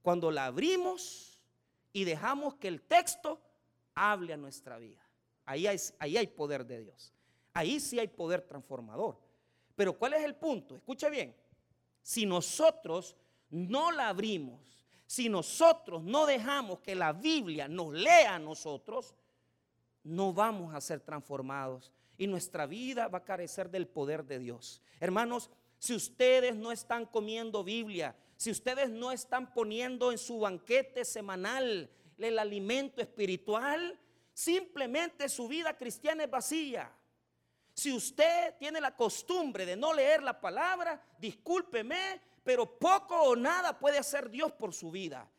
Cuando 0.00 0.30
la 0.30 0.46
abrimos 0.46 1.38
y 1.92 2.04
dejamos 2.04 2.54
que 2.54 2.68
el 2.68 2.80
texto 2.80 3.38
hable 3.94 4.32
a 4.32 4.38
nuestra 4.38 4.78
vida. 4.78 5.06
Ahí 5.44 5.66
hay, 5.66 5.76
ahí 5.98 6.16
hay 6.16 6.26
poder 6.28 6.64
de 6.64 6.84
Dios. 6.84 7.12
Ahí 7.52 7.80
sí 7.80 7.98
hay 7.98 8.08
poder 8.08 8.40
transformador. 8.40 9.20
Pero 9.76 9.98
¿cuál 9.98 10.14
es 10.14 10.24
el 10.24 10.36
punto? 10.36 10.74
Escuche 10.74 11.10
bien. 11.10 11.36
Si 12.00 12.24
nosotros 12.24 13.14
no 13.50 13.92
la 13.92 14.08
abrimos, 14.08 14.81
si 15.12 15.28
nosotros 15.28 16.02
no 16.02 16.24
dejamos 16.24 16.78
que 16.78 16.94
la 16.94 17.12
Biblia 17.12 17.68
nos 17.68 17.92
lea 17.92 18.36
a 18.36 18.38
nosotros, 18.38 19.14
no 20.04 20.32
vamos 20.32 20.74
a 20.74 20.80
ser 20.80 21.00
transformados 21.00 21.92
y 22.16 22.26
nuestra 22.26 22.64
vida 22.64 23.08
va 23.08 23.18
a 23.18 23.24
carecer 23.24 23.68
del 23.68 23.86
poder 23.86 24.24
de 24.24 24.38
Dios. 24.38 24.80
Hermanos, 25.00 25.50
si 25.78 25.94
ustedes 25.94 26.56
no 26.56 26.72
están 26.72 27.04
comiendo 27.04 27.62
Biblia, 27.62 28.16
si 28.38 28.50
ustedes 28.50 28.88
no 28.88 29.12
están 29.12 29.52
poniendo 29.52 30.12
en 30.12 30.16
su 30.16 30.40
banquete 30.40 31.04
semanal 31.04 31.90
el 32.16 32.38
alimento 32.38 33.02
espiritual, 33.02 34.00
simplemente 34.32 35.28
su 35.28 35.46
vida 35.46 35.76
cristiana 35.76 36.24
es 36.24 36.30
vacía. 36.30 36.90
Si 37.74 37.92
usted 37.92 38.54
tiene 38.58 38.80
la 38.80 38.96
costumbre 38.96 39.66
de 39.66 39.76
no 39.76 39.92
leer 39.92 40.22
la 40.22 40.40
palabra, 40.40 41.04
discúlpeme, 41.18 42.31
pero 42.42 42.78
poco 42.78 43.14
o 43.22 43.36
nada 43.36 43.78
puede 43.78 43.98
hacer 43.98 44.30
Dios 44.30 44.52
por 44.52 44.72
su 44.72 44.90
vida. 44.90 45.30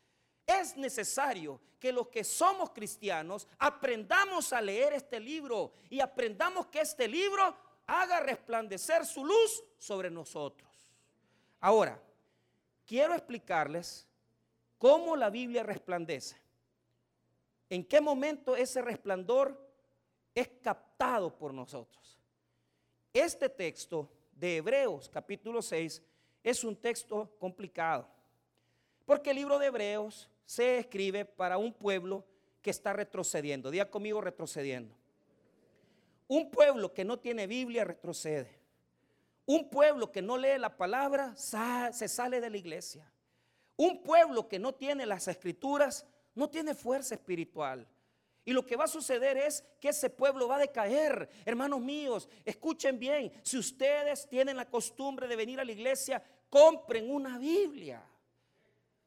Es 0.45 0.75
necesario 0.75 1.59
que 1.79 1.91
los 1.91 2.07
que 2.07 2.23
somos 2.23 2.71
cristianos 2.71 3.47
aprendamos 3.59 4.53
a 4.53 4.61
leer 4.61 4.93
este 4.93 5.19
libro 5.19 5.73
y 5.89 5.99
aprendamos 5.99 6.67
que 6.67 6.81
este 6.81 7.07
libro 7.07 7.55
haga 7.87 8.19
resplandecer 8.21 9.05
su 9.05 9.25
luz 9.25 9.63
sobre 9.77 10.09
nosotros. 10.09 10.69
Ahora, 11.59 12.01
quiero 12.85 13.13
explicarles 13.13 14.07
cómo 14.77 15.15
la 15.15 15.29
Biblia 15.29 15.63
resplandece. 15.63 16.41
En 17.69 17.85
qué 17.85 18.01
momento 18.01 18.55
ese 18.55 18.81
resplandor 18.81 19.57
es 20.35 20.49
captado 20.61 21.37
por 21.37 21.53
nosotros. 21.53 22.19
Este 23.11 23.49
texto 23.49 24.09
de 24.31 24.57
Hebreos 24.57 25.09
capítulo 25.09 25.61
6 25.61 26.01
es 26.43 26.63
un 26.63 26.75
texto 26.75 27.31
complicado, 27.39 28.07
porque 29.05 29.31
el 29.31 29.37
libro 29.37 29.59
de 29.59 29.67
Hebreos 29.67 30.29
se 30.45 30.77
escribe 30.77 31.25
para 31.25 31.57
un 31.57 31.73
pueblo 31.73 32.25
que 32.61 32.69
está 32.69 32.93
retrocediendo. 32.93 33.71
Diga 33.71 33.89
conmigo 33.89 34.21
retrocediendo. 34.21 34.95
Un 36.27 36.49
pueblo 36.51 36.93
que 36.93 37.03
no 37.03 37.19
tiene 37.19 37.47
Biblia 37.47 37.83
retrocede. 37.83 38.59
Un 39.45 39.69
pueblo 39.69 40.11
que 40.11 40.21
no 40.21 40.37
lee 40.37 40.57
la 40.57 40.77
palabra 40.77 41.35
se 41.35 42.07
sale 42.07 42.39
de 42.39 42.49
la 42.49 42.57
iglesia. 42.57 43.11
Un 43.75 44.01
pueblo 44.01 44.47
que 44.47 44.59
no 44.59 44.73
tiene 44.73 45.05
las 45.05 45.27
escrituras 45.27 46.05
no 46.35 46.49
tiene 46.49 46.73
fuerza 46.73 47.15
espiritual. 47.15 47.87
Y 48.45 48.51
lo 48.51 48.65
que 48.65 48.75
va 48.75 48.85
a 48.85 48.89
suceder 48.89 49.37
es 49.37 49.63
que 49.79 49.89
ese 49.89 50.09
pueblo 50.09 50.47
va 50.47 50.57
a 50.57 50.59
decaer. 50.59 51.29
Hermanos 51.45 51.79
míos, 51.79 52.27
escuchen 52.43 52.99
bien, 52.99 53.31
si 53.41 53.57
ustedes 53.57 54.27
tienen 54.27 54.57
la 54.57 54.69
costumbre 54.69 55.27
de 55.27 55.35
venir 55.35 55.59
a 55.59 55.65
la 55.65 55.71
iglesia, 55.71 56.21
compren 56.49 57.09
una 57.09 57.37
Biblia. 57.37 58.03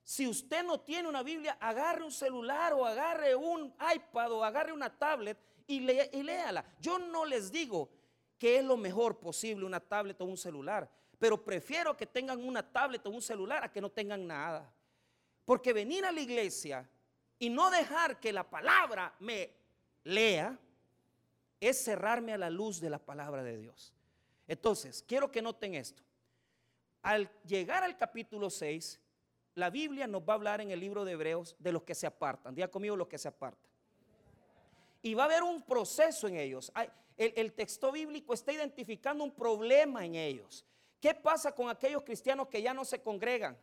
Si 0.03 0.27
usted 0.27 0.63
no 0.63 0.81
tiene 0.81 1.09
una 1.09 1.23
Biblia, 1.23 1.59
agarre 1.61 2.05
un 2.05 2.13
celular 2.13 2.73
o 2.73 2.87
agarre 2.87 3.35
un 3.35 3.75
iPad 3.95 4.33
o 4.33 4.45
agarre 4.45 4.73
una 4.73 4.97
tablet 4.97 5.37
y, 5.67 5.81
léala. 5.81 6.65
Yo 6.81 6.99
no 6.99 7.25
les 7.25 7.51
digo 7.51 7.91
que 8.39 8.59
es 8.59 8.65
lo 8.65 8.77
mejor 8.77 9.19
posible 9.19 9.67
una 9.67 9.81
tablet 9.81 10.21
o 10.21 10.25
un 10.25 10.37
celular, 10.37 10.89
pero 11.19 11.45
prefiero 11.45 11.97
que 11.97 12.07
tengan 12.07 12.43
una 12.43 12.63
tablet 12.63 13.05
o 13.07 13.11
un 13.11 13.21
celular 13.21 13.65
a 13.65 13.73
que 13.73 13.81
no 13.81 13.91
tengan 13.91 14.27
nada. 14.27 14.73
Porque 15.45 15.73
venir 15.73 16.05
a 16.05 16.13
la 16.13 16.21
iglesia 16.21 16.89
y 17.39 17.51
no 17.51 17.71
dejar 17.71 18.21
que 18.21 18.33
la 18.33 18.49
palabra 18.49 19.15
me 19.21 19.53
lea 20.05 20.59
es 21.61 21.83
cerrarme 21.83 22.33
a 22.33 22.39
la 22.39 22.51
luz 22.51 22.81
de 22.81 22.91
la 22.91 22.99
palabra 22.99 23.43
de 23.43 23.57
Dios. 23.57 23.93
Entonces, 24.47 25.05
quiero 25.07 25.31
que 25.31 25.43
noten 25.43 25.75
esto. 25.75 26.03
Al 27.03 27.31
llegar 27.45 27.83
al 27.83 27.97
capítulo 27.97 28.51
6, 28.51 29.01
la 29.55 29.71
Biblia 29.71 30.07
nos 30.07 30.23
va 30.23 30.35
a 30.35 30.37
hablar 30.37 30.61
en 30.61 30.71
el 30.71 30.81
libro 30.81 31.05
de 31.05 31.13
Hebreos 31.13 31.57
de 31.59 31.73
los 31.73 31.83
que 31.83 31.95
se 31.95 32.07
apartan. 32.07 32.55
Diga 32.55 32.69
conmigo 32.69 32.97
los 32.97 33.09
que 33.09 33.19
se 33.19 33.29
apartan. 33.29 33.71
Y 35.03 35.15
va 35.15 35.25
a 35.25 35.27
haber 35.27 35.43
un 35.43 35.63
proceso 35.63 36.29
en 36.29 36.37
ellos. 36.37 36.73
El, 37.17 37.53
texto 37.53 37.91
bíblico 37.91 38.35
está 38.35 38.53
identificando 38.53 39.25
un 39.25 39.31
problema 39.31 40.05
en 40.05 40.15
ellos. 40.15 40.65
¿Qué 41.01 41.15
pasa 41.15 41.53
con 41.53 41.69
aquellos 41.69 42.03
cristianos 42.03 42.49
que 42.49 42.61
ya 42.61 42.75
no 42.75 42.85
se 42.85 43.01
congregan? 43.01 43.57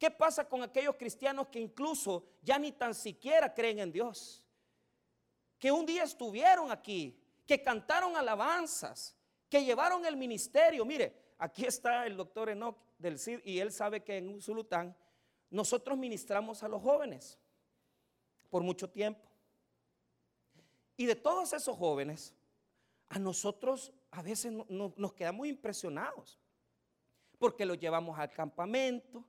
¿Qué 0.00 0.10
pasa 0.10 0.48
con 0.48 0.62
aquellos 0.62 0.96
cristianos 0.96 1.48
que 1.48 1.60
incluso 1.60 2.24
ya 2.40 2.58
ni 2.58 2.72
tan 2.72 2.94
siquiera 2.94 3.52
creen 3.52 3.80
en 3.80 3.92
Dios? 3.92 4.42
Que 5.58 5.70
un 5.70 5.84
día 5.84 6.04
estuvieron 6.04 6.72
aquí, 6.72 7.22
que 7.46 7.62
cantaron 7.62 8.16
alabanzas, 8.16 9.14
que 9.50 9.62
llevaron 9.62 10.06
el 10.06 10.16
ministerio. 10.16 10.86
Mire, 10.86 11.34
aquí 11.36 11.66
está 11.66 12.06
el 12.06 12.16
doctor 12.16 12.48
Enoch 12.48 12.78
del 12.96 13.18
CID 13.18 13.40
y 13.44 13.58
él 13.58 13.70
sabe 13.72 14.02
que 14.02 14.16
en 14.16 14.40
Zulután 14.40 14.96
nosotros 15.50 15.98
ministramos 15.98 16.62
a 16.62 16.68
los 16.68 16.80
jóvenes 16.80 17.38
por 18.48 18.62
mucho 18.62 18.88
tiempo. 18.88 19.28
Y 20.96 21.04
de 21.04 21.14
todos 21.14 21.52
esos 21.52 21.76
jóvenes, 21.76 22.34
a 23.10 23.18
nosotros 23.18 23.92
a 24.12 24.22
veces 24.22 24.50
nos 24.70 25.12
quedamos 25.12 25.46
impresionados, 25.46 26.40
porque 27.38 27.66
los 27.66 27.78
llevamos 27.78 28.18
al 28.18 28.32
campamento, 28.32 29.26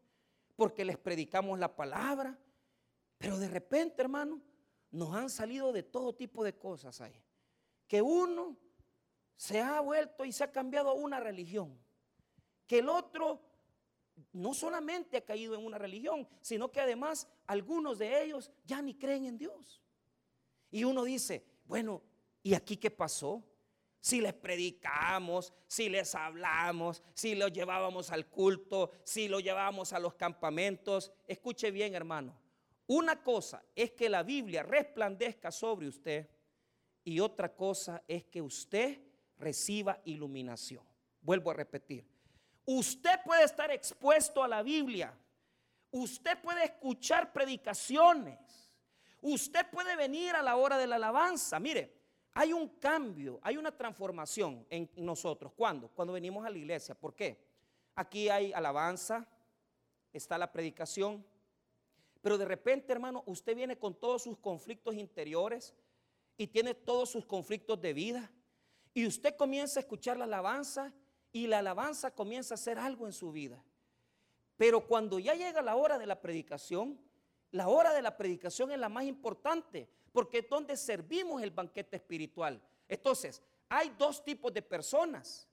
porque 0.62 0.86
les 0.86 1.00
predicamos 1.00 1.58
la 1.58 1.76
palabra, 1.76 2.38
pero 3.18 3.40
de 3.40 3.48
repente, 3.48 4.00
hermano, 4.00 4.40
nos 4.92 5.12
han 5.16 5.28
salido 5.28 5.74
de 5.74 5.82
todo 5.82 6.14
tipo 6.14 6.44
de 6.44 6.56
cosas 6.56 7.02
ahí. 7.02 7.20
Que 7.88 8.00
uno 8.04 8.56
se 9.36 9.60
ha 9.60 9.80
vuelto 9.80 10.24
y 10.24 10.32
se 10.32 10.44
ha 10.44 10.52
cambiado 10.52 10.92
a 10.92 10.94
una 10.94 11.20
religión. 11.20 11.76
que 12.68 12.78
el 12.78 12.90
otro 12.90 13.42
no 14.34 14.54
solamente 14.54 15.18
ha 15.18 15.26
caído 15.26 15.56
en 15.56 15.66
una 15.66 15.80
religión, 15.80 16.28
sino 16.42 16.72
que 16.72 16.80
además 16.80 17.28
algunos 17.48 17.98
de 17.98 18.24
ellos 18.24 18.52
ya 18.64 18.84
ni 18.84 18.94
creen 18.94 19.26
en 19.26 19.40
Dios. 19.40 19.82
Y 20.70 20.84
uno 20.84 21.06
dice, 21.06 21.44
bueno, 21.66 22.04
¿y 22.44 22.54
aquí 22.54 22.78
qué 22.78 22.92
pasó? 22.92 23.44
Si 24.02 24.20
les 24.20 24.34
predicamos, 24.34 25.54
si 25.68 25.88
les 25.88 26.16
hablamos, 26.16 27.04
si 27.14 27.36
los 27.36 27.54
llevábamos 27.54 28.12
al 28.12 28.28
culto, 28.28 28.92
si 29.04 29.28
los 29.28 29.44
llevábamos 29.44 29.94
a 29.94 30.00
los 30.00 30.16
campamentos. 30.16 31.12
Escuche 31.28 31.70
bien, 31.70 31.94
hermano. 31.94 32.36
Una 32.88 33.22
cosa 33.22 33.64
es 33.76 33.92
que 33.92 34.10
la 34.10 34.24
Biblia 34.24 34.64
resplandezca 34.64 35.52
sobre 35.52 35.88
usted 35.88 36.28
y 37.04 37.20
otra 37.20 37.56
cosa 37.56 38.04
es 38.08 38.26
que 38.26 38.42
usted 38.42 39.00
reciba 39.38 40.02
iluminación. 40.04 40.84
Vuelvo 41.22 41.52
a 41.52 41.54
repetir. 41.54 42.06
Usted 42.66 43.20
puede 43.24 43.44
estar 43.44 43.72
expuesto 43.72 44.44
a 44.44 44.48
la 44.48 44.64
Biblia. 44.64 45.14
Usted 45.92 46.42
puede 46.42 46.66
escuchar 46.66 47.32
predicaciones. 47.32 48.40
Usted 49.22 49.70
puede 49.70 49.96
venir 49.96 50.36
a 50.36 50.42
la 50.42 50.56
hora 50.56 50.78
de 50.78 50.88
la 50.88 50.96
alabanza. 50.96 51.60
Mire, 51.60 52.01
hay 52.34 52.54
un 52.54 52.68
cambio, 52.80 53.40
hay 53.44 53.58
una 53.58 53.76
transformación 53.76 54.66
en 54.70 54.90
nosotros. 54.96 55.52
¿Cuándo? 55.56 55.90
Cuando 55.90 56.14
venimos 56.14 56.46
a 56.46 56.50
la 56.50 56.58
iglesia. 56.58 56.96
¿Por 56.96 57.14
qué? 57.14 57.38
Aquí 57.96 58.30
hay 58.30 58.54
alabanza, 58.54 59.28
está 60.14 60.38
la 60.38 60.52
predicación, 60.52 61.26
pero 62.22 62.38
de 62.38 62.46
repente, 62.46 62.94
hermano, 62.94 63.24
usted 63.26 63.56
viene 63.56 63.78
con 63.78 63.96
todos 63.96 64.24
sus 64.24 64.38
conflictos 64.38 64.96
interiores 64.96 65.74
y 66.38 66.48
tiene 66.48 66.74
todos 66.74 67.10
sus 67.10 67.26
conflictos 67.26 67.82
de 67.82 67.94
vida. 67.94 68.32
Y 68.94 69.08
usted 69.08 69.36
comienza 69.36 69.80
a 69.80 69.82
escuchar 69.82 70.18
la 70.18 70.26
alabanza 70.26 70.94
y 71.32 71.48
la 71.48 71.60
alabanza 71.60 72.12
comienza 72.12 72.54
a 72.54 72.56
hacer 72.56 72.78
algo 72.78 73.08
en 73.08 73.14
su 73.14 73.32
vida. 73.32 73.64
Pero 74.58 74.86
cuando 74.86 75.18
ya 75.18 75.34
llega 75.34 75.62
la 75.62 75.76
hora 75.76 75.98
de 75.98 76.06
la 76.06 76.22
predicación, 76.22 77.00
la 77.52 77.68
hora 77.68 77.94
de 77.94 78.02
la 78.02 78.16
predicación 78.16 78.72
es 78.72 78.80
la 78.80 78.90
más 78.90 79.06
importante 79.06 79.90
porque 80.12 80.40
es 80.40 80.50
donde 80.50 80.76
servimos 80.76 81.42
el 81.42 81.52
banquete 81.52 81.98
espiritual. 81.98 82.62
Entonces, 82.88 83.42
hay 83.70 83.90
dos 83.98 84.24
tipos 84.24 84.54
de 84.54 84.62
personas. 84.62 85.48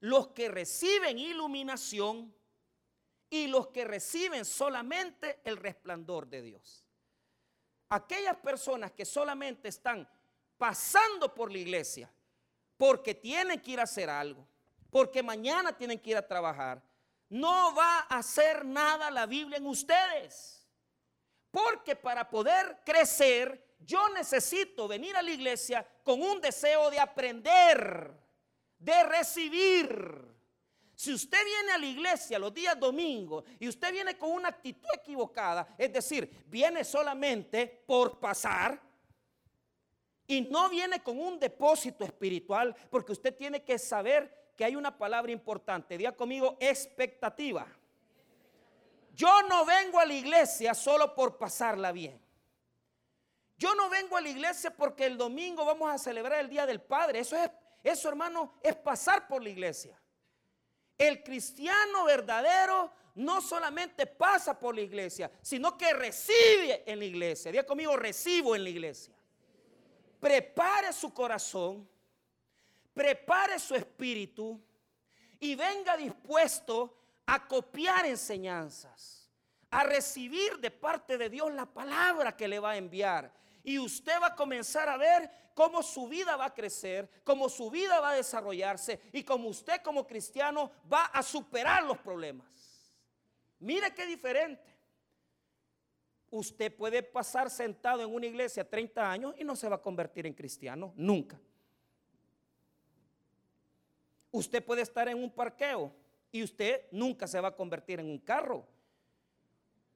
Los 0.00 0.28
que 0.28 0.48
reciben 0.48 1.18
iluminación 1.18 2.32
y 3.28 3.48
los 3.48 3.68
que 3.68 3.84
reciben 3.84 4.44
solamente 4.44 5.40
el 5.44 5.56
resplandor 5.56 6.28
de 6.28 6.42
Dios. 6.42 6.84
Aquellas 7.88 8.36
personas 8.36 8.92
que 8.92 9.04
solamente 9.04 9.68
están 9.68 10.08
pasando 10.56 11.34
por 11.34 11.50
la 11.50 11.58
iglesia 11.58 12.12
porque 12.76 13.14
tienen 13.14 13.60
que 13.60 13.72
ir 13.72 13.80
a 13.80 13.84
hacer 13.84 14.10
algo, 14.10 14.46
porque 14.90 15.22
mañana 15.22 15.76
tienen 15.76 15.98
que 15.98 16.10
ir 16.10 16.16
a 16.16 16.26
trabajar, 16.26 16.82
no 17.28 17.74
va 17.74 18.06
a 18.08 18.18
hacer 18.18 18.64
nada 18.64 19.10
la 19.10 19.26
Biblia 19.26 19.58
en 19.58 19.66
ustedes. 19.66 20.66
Porque 21.50 21.96
para 21.96 22.28
poder 22.28 22.80
crecer 22.84 23.65
yo 23.86 24.08
necesito 24.08 24.88
venir 24.88 25.16
a 25.16 25.22
la 25.22 25.30
iglesia 25.30 25.86
con 26.02 26.20
un 26.20 26.40
deseo 26.40 26.90
de 26.90 26.98
aprender, 26.98 28.12
de 28.78 29.02
recibir. 29.04 30.26
Si 30.94 31.12
usted 31.12 31.38
viene 31.44 31.72
a 31.72 31.78
la 31.78 31.86
iglesia 31.86 32.38
los 32.38 32.52
días 32.52 32.78
domingos 32.78 33.44
y 33.60 33.68
usted 33.68 33.92
viene 33.92 34.18
con 34.18 34.32
una 34.32 34.48
actitud 34.48 34.88
equivocada, 34.94 35.74
es 35.78 35.92
decir, 35.92 36.44
viene 36.46 36.84
solamente 36.84 37.84
por 37.86 38.18
pasar 38.18 38.80
y 40.26 40.40
no 40.42 40.68
viene 40.68 41.02
con 41.02 41.20
un 41.20 41.38
depósito 41.38 42.04
espiritual, 42.04 42.74
porque 42.90 43.12
usted 43.12 43.36
tiene 43.36 43.62
que 43.62 43.78
saber 43.78 44.52
que 44.56 44.64
hay 44.64 44.74
una 44.74 44.96
palabra 44.96 45.30
importante. 45.30 45.96
Diga 45.96 46.12
conmigo 46.12 46.56
expectativa. 46.58 47.66
Yo 49.14 49.42
no 49.42 49.64
vengo 49.64 50.00
a 50.00 50.06
la 50.06 50.14
iglesia 50.14 50.74
solo 50.74 51.14
por 51.14 51.38
pasarla 51.38 51.92
bien. 51.92 52.25
Yo 53.58 53.74
no 53.74 53.88
vengo 53.88 54.16
a 54.16 54.20
la 54.20 54.28
iglesia 54.28 54.70
porque 54.70 55.06
el 55.06 55.16
domingo 55.16 55.64
vamos 55.64 55.90
a 55.90 55.98
celebrar 55.98 56.40
el 56.40 56.48
Día 56.48 56.66
del 56.66 56.80
Padre. 56.80 57.20
Eso 57.20 57.36
es, 57.36 57.50
eso 57.82 58.08
hermano, 58.08 58.54
es 58.62 58.76
pasar 58.76 59.26
por 59.26 59.42
la 59.42 59.48
iglesia. 59.48 59.98
El 60.98 61.22
cristiano 61.22 62.04
verdadero 62.04 62.92
no 63.14 63.40
solamente 63.40 64.06
pasa 64.06 64.58
por 64.58 64.74
la 64.74 64.82
iglesia, 64.82 65.30
sino 65.40 65.76
que 65.76 65.92
recibe 65.94 66.82
en 66.86 66.98
la 66.98 67.04
iglesia. 67.06 67.50
Diga 67.50 67.64
conmigo, 67.64 67.96
recibo 67.96 68.54
en 68.54 68.62
la 68.62 68.70
iglesia. 68.70 69.14
Prepare 70.20 70.92
su 70.92 71.12
corazón, 71.14 71.88
prepare 72.92 73.58
su 73.58 73.74
espíritu 73.74 74.60
y 75.40 75.54
venga 75.54 75.96
dispuesto 75.96 76.98
a 77.24 77.46
copiar 77.46 78.04
enseñanzas, 78.06 79.30
a 79.70 79.82
recibir 79.82 80.58
de 80.58 80.70
parte 80.70 81.16
de 81.16 81.30
Dios 81.30 81.52
la 81.52 81.66
palabra 81.66 82.36
que 82.36 82.48
le 82.48 82.58
va 82.58 82.72
a 82.72 82.76
enviar 82.76 83.32
y 83.66 83.80
usted 83.80 84.12
va 84.22 84.28
a 84.28 84.36
comenzar 84.36 84.88
a 84.88 84.96
ver 84.96 85.28
cómo 85.52 85.82
su 85.82 86.06
vida 86.06 86.36
va 86.36 86.46
a 86.46 86.54
crecer, 86.54 87.10
cómo 87.24 87.48
su 87.48 87.68
vida 87.68 87.98
va 87.98 88.10
a 88.10 88.14
desarrollarse 88.14 89.00
y 89.12 89.24
cómo 89.24 89.48
usted 89.48 89.82
como 89.82 90.06
cristiano 90.06 90.70
va 90.90 91.06
a 91.06 91.20
superar 91.20 91.82
los 91.82 91.98
problemas. 91.98 92.46
Mire 93.58 93.92
qué 93.92 94.06
diferente. 94.06 94.72
Usted 96.30 96.72
puede 96.76 97.02
pasar 97.02 97.50
sentado 97.50 98.02
en 98.02 98.14
una 98.14 98.26
iglesia 98.26 98.68
30 98.68 99.10
años 99.10 99.34
y 99.36 99.42
no 99.42 99.56
se 99.56 99.68
va 99.68 99.76
a 99.76 99.82
convertir 99.82 100.26
en 100.26 100.34
cristiano, 100.34 100.92
nunca. 100.94 101.40
Usted 104.30 104.64
puede 104.64 104.82
estar 104.82 105.08
en 105.08 105.18
un 105.18 105.32
parqueo 105.32 105.92
y 106.30 106.44
usted 106.44 106.86
nunca 106.92 107.26
se 107.26 107.40
va 107.40 107.48
a 107.48 107.56
convertir 107.56 107.98
en 107.98 108.06
un 108.06 108.20
carro. 108.20 108.64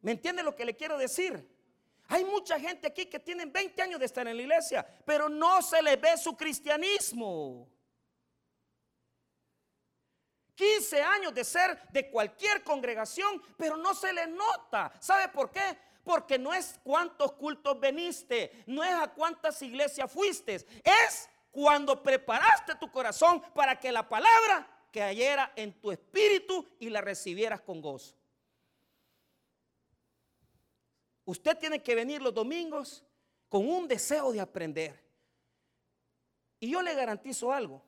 ¿Me 0.00 0.10
entiende 0.10 0.42
lo 0.42 0.56
que 0.56 0.64
le 0.64 0.74
quiero 0.74 0.98
decir? 0.98 1.59
Hay 2.12 2.24
mucha 2.24 2.58
gente 2.58 2.88
aquí 2.88 3.06
que 3.06 3.20
tienen 3.20 3.52
20 3.52 3.80
años 3.82 4.00
de 4.00 4.06
estar 4.06 4.26
en 4.26 4.36
la 4.36 4.42
iglesia, 4.42 4.84
pero 5.06 5.28
no 5.28 5.62
se 5.62 5.80
le 5.80 5.94
ve 5.94 6.16
su 6.18 6.36
cristianismo. 6.36 7.68
15 10.56 11.02
años 11.02 11.32
de 11.32 11.44
ser 11.44 11.88
de 11.90 12.10
cualquier 12.10 12.64
congregación, 12.64 13.40
pero 13.56 13.76
no 13.76 13.94
se 13.94 14.12
le 14.12 14.26
nota. 14.26 14.92
¿Sabe 14.98 15.28
por 15.28 15.52
qué? 15.52 15.78
Porque 16.02 16.36
no 16.36 16.52
es 16.52 16.80
cuántos 16.82 17.32
cultos 17.34 17.78
veniste, 17.78 18.64
no 18.66 18.82
es 18.82 18.92
a 18.92 19.06
cuántas 19.06 19.62
iglesias 19.62 20.10
fuiste, 20.10 20.56
es 20.56 21.30
cuando 21.52 22.02
preparaste 22.02 22.74
tu 22.74 22.90
corazón 22.90 23.40
para 23.54 23.78
que 23.78 23.92
la 23.92 24.08
palabra 24.08 24.68
cayera 24.92 25.52
en 25.54 25.80
tu 25.80 25.92
espíritu 25.92 26.68
y 26.80 26.90
la 26.90 27.00
recibieras 27.00 27.60
con 27.60 27.80
gozo. 27.80 28.19
Usted 31.30 31.56
tiene 31.58 31.80
que 31.80 31.94
venir 31.94 32.20
los 32.20 32.34
domingos 32.34 33.04
con 33.48 33.68
un 33.68 33.86
deseo 33.86 34.32
de 34.32 34.40
aprender. 34.40 35.00
Y 36.58 36.70
yo 36.70 36.82
le 36.82 36.92
garantizo 36.92 37.52
algo. 37.52 37.80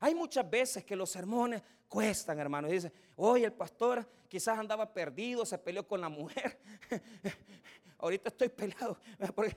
Hay 0.00 0.14
muchas 0.14 0.50
veces 0.50 0.84
que 0.84 0.94
los 0.94 1.08
sermones 1.08 1.62
cuestan, 1.88 2.38
hermano. 2.38 2.68
Dice, 2.68 2.92
oye, 3.16 3.46
el 3.46 3.54
pastor 3.54 4.06
quizás 4.28 4.58
andaba 4.58 4.92
perdido, 4.92 5.46
se 5.46 5.56
peleó 5.56 5.88
con 5.88 5.98
la 5.98 6.10
mujer. 6.10 6.60
Ahorita 8.00 8.28
estoy 8.28 8.50
peleado 8.50 8.98
porque 9.34 9.56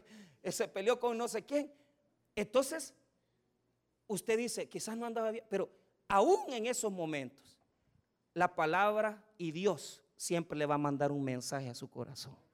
se 0.49 0.69
peleó 0.69 0.97
con 0.97 1.17
no 1.17 1.27
sé 1.27 1.43
quién. 1.43 1.69
Entonces, 2.33 2.93
usted 4.07 4.37
dice, 4.37 4.69
quizás 4.69 4.95
no 4.95 5.05
andaba 5.05 5.31
bien, 5.31 5.43
pero 5.49 5.69
aún 6.07 6.53
en 6.53 6.65
esos 6.65 6.93
momentos, 6.93 7.59
la 8.33 8.55
palabra 8.55 9.21
y 9.37 9.51
Dios 9.51 10.01
siempre 10.15 10.57
le 10.57 10.65
va 10.65 10.75
a 10.75 10.77
mandar 10.77 11.11
un 11.11 11.25
mensaje 11.25 11.69
a 11.69 11.75
su 11.75 11.89
corazón. 11.89 12.46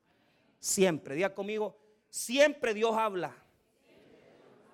Siempre, 0.64 1.16
diga 1.16 1.36
conmigo, 1.36 1.78
siempre 2.10 2.74
Dios 2.74 2.96
habla. 2.96 3.36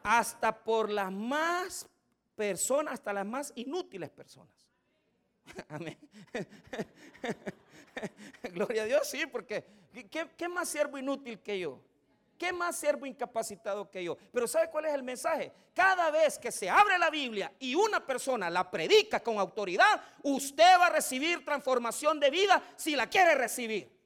Hasta 0.03 0.63
por 0.63 0.91
las 0.91 1.11
más 1.11 1.89
personas, 2.35 2.93
hasta 2.93 3.11
las 3.11 3.25
más 3.25 3.51
inútiles 3.55 4.11
personas. 4.11 4.69
Amén. 5.67 5.97
Gloria 8.53 8.83
a 8.83 8.85
Dios, 8.85 9.09
sí, 9.09 9.25
porque 9.25 9.65
¿qué, 10.37 10.47
más 10.47 10.69
siervo 10.69 10.99
inútil 10.99 11.39
que 11.39 11.59
yo? 11.59 11.81
¿Qué 12.37 12.53
más 12.53 12.77
siervo 12.77 13.07
incapacitado 13.07 13.89
que 13.89 14.03
yo? 14.03 14.15
Pero 14.31 14.47
¿sabe 14.47 14.69
cuál 14.69 14.85
es 14.85 14.93
el 14.93 15.01
mensaje? 15.01 15.51
Cada 15.73 16.11
vez 16.11 16.37
que 16.37 16.51
se 16.51 16.69
abre 16.69 16.99
la 16.99 17.09
Biblia 17.09 17.51
y 17.57 17.73
una 17.73 18.05
persona 18.05 18.47
la 18.51 18.69
predica 18.69 19.21
con 19.21 19.39
autoridad, 19.39 20.03
usted 20.21 20.77
va 20.79 20.85
a 20.85 20.91
recibir 20.91 21.43
transformación 21.43 22.19
de 22.19 22.29
vida 22.29 22.61
si 22.75 22.95
la 22.95 23.09
quiere 23.09 23.33
recibir. 23.33 23.98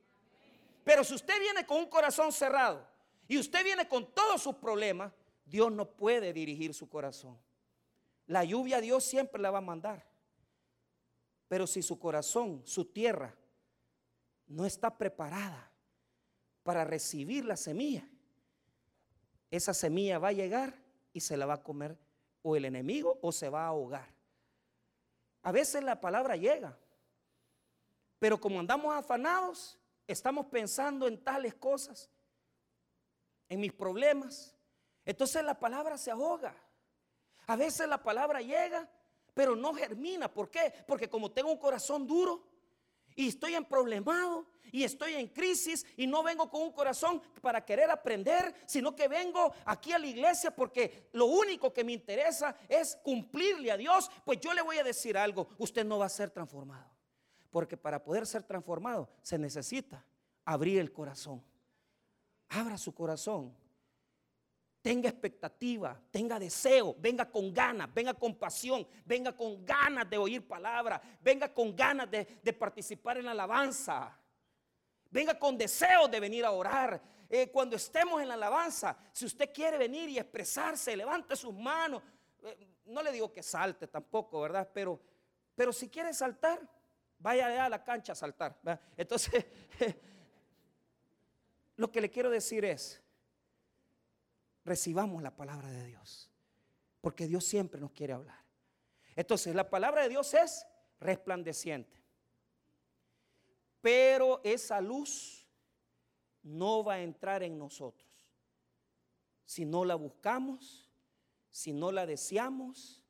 Pero 0.84 1.04
si 1.04 1.13
usted 1.15 1.39
viene 1.39 1.65
con 1.65 1.78
un 1.78 1.88
corazón 1.88 2.32
cerrado 2.32 2.86
y 3.28 3.38
usted 3.38 3.63
viene 3.63 3.88
con 3.88 4.13
todos 4.13 4.41
sus 4.41 4.56
problemas, 4.56 5.12
Dios 5.46 5.72
no 5.72 5.89
puede 5.89 6.34
dirigir 6.34 6.74
su 6.74 6.89
corazón. 6.89 7.38
La 8.28 8.43
lluvia 8.43 8.82
Dios 8.82 9.04
siempre 9.04 9.41
la 9.41 9.52
va 9.52 9.60
a 9.60 9.62
mandar. 9.62 10.06
Pero 11.48 11.67
si 11.67 11.82
su 11.82 12.00
corazón, 12.00 12.62
su 12.65 12.86
tierra, 12.86 13.36
no 14.48 14.65
está 14.65 14.98
preparada 14.98 15.72
para 16.63 16.84
recibir 16.84 17.46
la 17.46 17.58
semilla, 17.58 18.08
esa 19.52 19.74
semilla 19.74 20.17
va 20.17 20.30
a 20.30 20.34
llegar 20.34 20.74
y 21.13 21.19
se 21.19 21.38
la 21.38 21.46
va 21.46 21.56
a 21.56 21.63
comer 21.63 21.98
o 22.41 22.56
el 22.56 22.65
enemigo 22.65 23.19
o 23.22 23.32
se 23.32 23.50
va 23.50 23.65
a 23.65 23.67
ahogar. 23.67 24.10
A 25.43 25.52
veces 25.52 25.84
la 25.84 26.00
palabra 26.00 26.36
llega, 26.36 26.78
Pero 28.17 28.39
como 28.39 28.60
andamos 28.60 28.96
afanados, 28.96 29.78
estamos 30.08 30.48
pensando 30.48 31.08
en 31.08 31.24
tales 31.24 31.56
cosas, 31.56 32.10
en 33.50 33.60
mis 33.60 33.74
problemas. 33.74 34.56
Entonces 35.06 35.44
la 35.44 35.60
palabra 35.60 35.98
se 35.98 36.12
ahoga. 36.12 36.56
A 37.48 37.56
veces 37.56 37.88
la 37.88 38.02
palabra 38.02 38.42
llega, 38.42 38.89
pero 39.34 39.56
no 39.56 39.74
germina. 39.74 40.32
¿Por 40.32 40.50
qué? 40.50 40.74
Porque 40.88 41.10
como 41.10 41.32
tengo 41.32 41.52
un 41.52 41.58
corazón 41.58 42.08
duro 42.08 42.44
y 43.16 43.28
estoy 43.28 43.56
en 43.56 43.66
problemado 43.66 44.48
y 44.72 44.84
estoy 44.84 45.16
en 45.16 45.28
crisis 45.28 45.86
y 45.98 46.08
no 46.08 46.24
vengo 46.24 46.50
con 46.50 46.62
un 46.62 46.72
corazón 46.72 47.22
para 47.42 47.63
querer 47.63 47.92
aprender, 47.92 48.56
sino 48.66 48.96
que 48.96 49.08
vengo 49.08 49.54
aquí 49.66 49.92
a 49.92 50.00
la 50.00 50.08
iglesia 50.08 50.52
porque 50.52 51.10
lo 51.13 51.26
único 51.26 51.74
que 51.74 51.84
me 51.84 51.92
interesa 51.92 52.56
es 52.68 52.96
cumplirle 53.04 53.72
a 53.72 53.78
Dios, 53.78 54.10
pues 54.26 54.39
yo 54.39 54.54
le 54.54 54.62
voy 54.62 54.78
a 54.78 54.84
decir 54.84 55.18
algo, 55.18 55.50
usted 55.58 55.86
no 55.86 56.00
va 56.00 56.06
a 56.06 56.10
ser 56.10 56.32
transformado. 56.32 56.92
Porque 57.54 57.78
para 57.78 58.04
poder 58.04 58.28
ser 58.28 58.44
transformado 58.44 59.10
se 59.22 59.38
necesita 59.38 60.06
abrir 60.44 60.80
el 60.80 60.92
corazón. 60.92 61.42
Abra 62.50 62.78
su 62.78 62.94
corazón 62.94 63.56
tenga 64.84 65.08
expectativa, 65.08 65.98
tenga 66.12 66.38
deseo, 66.38 66.94
venga 67.00 67.32
con 67.32 67.54
ganas, 67.54 67.92
venga 67.94 68.13
con 68.13 68.36
pasión, 68.36 68.86
venga 69.06 69.32
con 69.32 69.66
ganas 69.66 70.10
de 70.10 70.18
oír 70.18 70.46
palabra, 70.46 71.02
venga 71.22 71.52
con 71.54 71.74
ganas 71.74 72.12
de, 72.12 72.54
participar 72.54 73.18
en 73.18 73.26
la 73.26 73.32
alabanza, 73.32 74.13
venga 75.10 75.39
con 75.39 75.58
deseo 75.58 76.10
de 76.10 76.20
venir 76.20 76.44
a 76.44 76.52
orar. 76.52 77.02
Eh, 77.30 77.50
cuando 77.50 77.78
estemos 77.78 78.22
en 78.22 78.28
la 78.28 78.34
alabanza, 78.34 78.98
si 79.13 79.26
usted 79.26 79.54
quiere 79.54 79.78
venir 79.78 80.10
y 80.10 80.20
expresarse, 80.20 80.98
levante 80.98 81.38
sus 81.38 81.54
manos. 81.54 82.04
Eh, 82.44 82.68
no 82.88 83.02
le 83.02 83.13
digo 83.13 83.32
que 83.32 83.42
salte 83.42 83.88
tampoco, 83.88 84.42
¿verdad? 84.42 84.70
Pero, 84.74 85.00
pero 85.56 85.72
si 85.72 85.88
quiere 85.88 86.13
saltar, 86.13 86.60
vaya 87.23 87.65
a 87.65 87.69
la 87.69 87.83
cancha 87.83 88.12
a 88.12 88.15
saltar. 88.15 88.59
Entonces, 88.97 89.45
lo 91.77 91.89
que 91.89 92.01
le 92.01 92.12
quiero 92.12 92.29
decir 92.29 92.65
es, 92.65 93.01
recibamos 94.65 95.23
la 95.23 95.36
palabra 95.36 95.69
de 95.69 95.86
Dios. 95.86 96.29
Porque 97.01 97.25
Dios 97.25 97.45
siempre 97.45 97.79
nos 97.81 97.91
quiere 97.91 98.13
hablar. 98.13 98.43
Entonces, 99.15 99.55
la 99.55 99.69
palabra 99.69 100.03
de 100.03 100.09
Dios 100.09 100.33
es 100.33 100.67
resplandeciente. 100.99 102.03
Pero 103.81 104.41
esa 104.43 104.79
luz 104.81 105.47
no 106.43 106.83
va 106.83 106.95
a 106.95 107.01
entrar 107.01 107.41
en 107.41 107.57
nosotros. 107.57 108.09
Si 109.45 109.65
no 109.65 109.86
la 109.86 109.95
buscamos, 109.95 110.89
si 111.51 111.73
no 111.73 111.91
la 111.91 112.05
deseamos, 112.05 113.01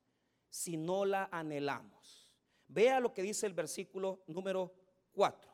si 0.49 0.77
no 0.77 1.05
la 1.05 1.29
anhelamos. 1.31 1.92
Vea 2.73 2.99
lo 2.99 3.13
que 3.13 3.21
dice 3.21 3.45
el 3.45 3.53
versículo 3.53 4.23
número 4.25 4.73
4. 5.13 5.51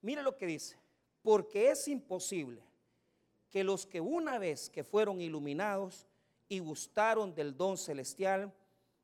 Mire 0.00 0.22
lo 0.22 0.34
que 0.34 0.46
dice. 0.46 0.78
Porque 1.20 1.70
es 1.70 1.86
imposible 1.88 2.62
que 3.50 3.62
los 3.62 3.84
que 3.84 4.00
una 4.00 4.38
vez 4.38 4.70
que 4.70 4.82
fueron 4.82 5.20
iluminados 5.20 6.06
y 6.48 6.58
gustaron 6.60 7.34
del 7.34 7.54
don 7.54 7.76
celestial 7.76 8.50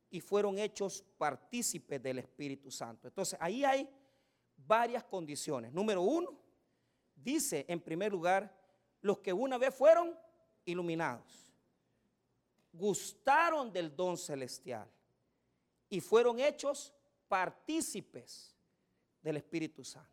y 0.08 0.22
fueron 0.22 0.58
hechos 0.58 1.04
partícipes 1.18 2.02
del 2.02 2.20
Espíritu 2.20 2.70
Santo. 2.70 3.08
Entonces, 3.08 3.38
ahí 3.42 3.62
hay 3.62 3.86
varias 4.56 5.04
condiciones. 5.04 5.74
Número 5.74 6.00
uno, 6.00 6.34
dice 7.14 7.66
en 7.68 7.78
primer 7.78 8.10
lugar, 8.10 8.50
los 9.02 9.18
que 9.18 9.34
una 9.34 9.58
vez 9.58 9.74
fueron 9.74 10.18
iluminados, 10.64 11.52
gustaron 12.72 13.70
del 13.70 13.94
don 13.94 14.16
celestial 14.16 14.88
y 15.88 16.00
fueron 16.00 16.40
hechos 16.40 16.92
partícipes 17.28 18.56
del 19.22 19.36
Espíritu 19.36 19.84
Santo. 19.84 20.10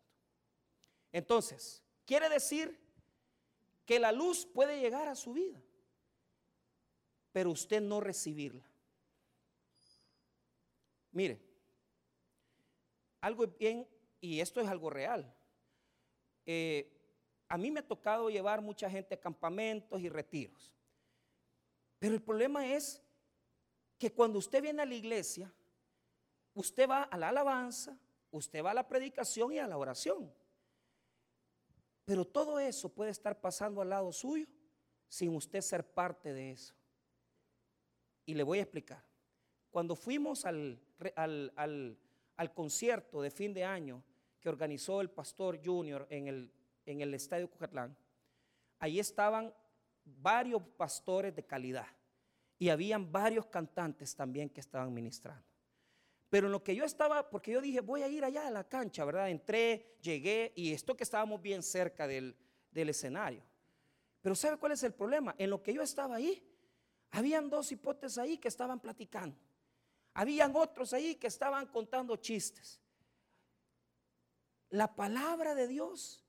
Entonces, 1.12 1.84
quiere 2.06 2.30
decir 2.30 2.80
que 3.86 4.00
la 4.00 4.12
luz 4.12 4.46
puede 4.46 4.80
llegar 4.80 5.08
a 5.08 5.16
su 5.16 5.34
vida, 5.34 5.62
pero 7.32 7.52
usted 7.52 7.82
no 7.82 8.02
recibirla. 8.02 8.68
Mire, 11.12 11.40
algo 13.22 13.46
bien, 13.48 13.88
y 14.20 14.40
esto 14.40 14.60
es 14.60 14.68
algo 14.68 14.90
real. 14.90 15.32
Eh, 16.46 16.90
a 17.48 17.58
mí 17.58 17.70
me 17.70 17.82
ha 17.82 17.88
tocado 17.88 18.30
llevar 18.30 18.62
mucha 18.62 18.90
gente 18.90 19.14
a 19.14 19.20
campamentos 19.20 20.02
y 20.02 20.10
retiros. 20.10 20.74
Pero 22.00 22.16
el 22.16 22.22
problema 22.22 22.66
es 22.74 23.02
que 24.00 24.12
cuando 24.12 24.40
usted 24.40 24.62
viene 24.62 24.82
a 24.82 24.86
la 24.86 24.96
iglesia, 24.96 25.54
usted 26.54 26.90
va 26.90 27.04
a 27.04 27.18
la 27.18 27.30
alabanza, 27.30 27.98
usted 28.32 28.64
va 28.64 28.72
a 28.72 28.76
la 28.76 28.88
predicación 28.88 29.54
y 29.54 29.60
a 29.60 29.68
la 29.68 29.78
oración. 29.78 30.32
Pero 32.06 32.26
todo 32.26 32.60
eso 32.60 32.90
puede 32.90 33.12
estar 33.12 33.40
pasando 33.40 33.82
al 33.82 33.90
lado 33.90 34.12
suyo 34.12 34.48
sin 35.08 35.36
usted 35.36 35.62
ser 35.62 35.86
parte 35.94 36.34
de 36.34 36.52
eso. 36.52 36.74
Y 38.26 38.34
le 38.34 38.44
voy 38.44 38.60
a 38.60 38.64
explicar. 38.64 39.04
Cuando 39.70 39.96
fuimos 39.96 40.46
al, 40.46 40.80
al, 41.16 42.54
concierto 42.54 43.22
de 43.22 43.32
fin 43.32 43.54
de 43.54 43.64
año 43.64 44.04
que 44.40 44.50
organizó 44.50 45.02
el 45.02 45.10
pastor 45.10 45.60
Junior 45.64 46.06
en 46.10 46.28
el, 46.28 46.52
en 46.86 47.02
el 47.02 47.14
Estadio 47.14 47.50
Cucatlán, 47.50 47.96
ahí 48.80 49.00
estaban 49.00 49.54
varios 50.04 50.62
pastores 50.78 51.34
de 51.36 51.46
calidad 51.46 51.88
y 52.60 52.70
habían 52.70 53.12
varios 53.12 53.46
cantantes 53.48 54.16
también 54.16 54.50
que 54.50 54.60
estaban 54.60 54.94
ministrando. 54.94 55.53
Pero 56.34 56.48
en 56.48 56.52
lo 56.52 56.64
que 56.64 56.74
yo 56.74 56.84
estaba, 56.84 57.30
porque 57.30 57.52
yo 57.52 57.62
dije, 57.62 57.80
voy 57.80 58.02
a 58.02 58.08
ir 58.08 58.26
allá 58.26 58.48
a 58.48 58.50
la 58.50 58.68
cancha, 58.68 59.06
¿verdad? 59.06 59.30
Entré, 59.30 60.00
llegué 60.02 60.52
y 60.56 60.74
esto 60.74 60.98
que 60.98 61.04
estábamos 61.04 61.40
bien 61.40 61.62
cerca 61.62 62.08
del, 62.08 62.36
escenario. 62.74 63.44
Pero 64.20 64.34
¿sabe 64.34 64.58
cuál 64.58 64.72
es 64.72 64.82
el 64.82 64.96
problema? 64.96 65.36
En 65.38 65.52
lo 65.52 65.62
que 65.62 65.76
yo 65.76 65.84
estaba 65.84 66.16
ahí, 66.16 66.44
habían 67.12 67.52
dos 67.52 67.72
hipótesis 67.72 68.18
ahí 68.18 68.40
que 68.40 68.48
estaban 68.48 68.80
platicando. 68.80 69.38
Habían 70.16 70.56
otros 70.56 70.92
ahí 70.94 71.14
que 71.18 71.28
estaban 71.28 71.68
contando 71.68 72.16
chistes. 72.16 72.82
La 74.70 74.96
palabra 74.96 75.54
de 75.54 75.68
Dios, 75.68 76.26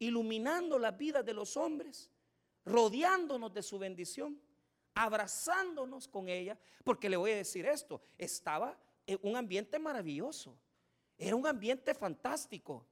iluminando 0.00 0.80
la 0.80 0.90
vida 0.90 1.22
de 1.22 1.34
los 1.34 1.56
hombres, 1.56 2.10
rodeándonos 2.64 3.54
de 3.54 3.62
su 3.62 3.78
bendición, 3.78 4.42
abrazándonos 4.94 6.08
con 6.08 6.28
ella, 6.28 6.58
porque 6.82 7.08
le 7.08 7.16
voy 7.16 7.30
a 7.30 7.36
decir 7.36 7.66
esto, 7.66 8.02
estaba 8.18 8.76
un 9.22 9.36
ambiente 9.36 9.78
maravilloso, 9.78 10.58
era 11.16 11.34
un 11.34 11.46
ambiente 11.46 11.94
fantástico. 11.94 12.86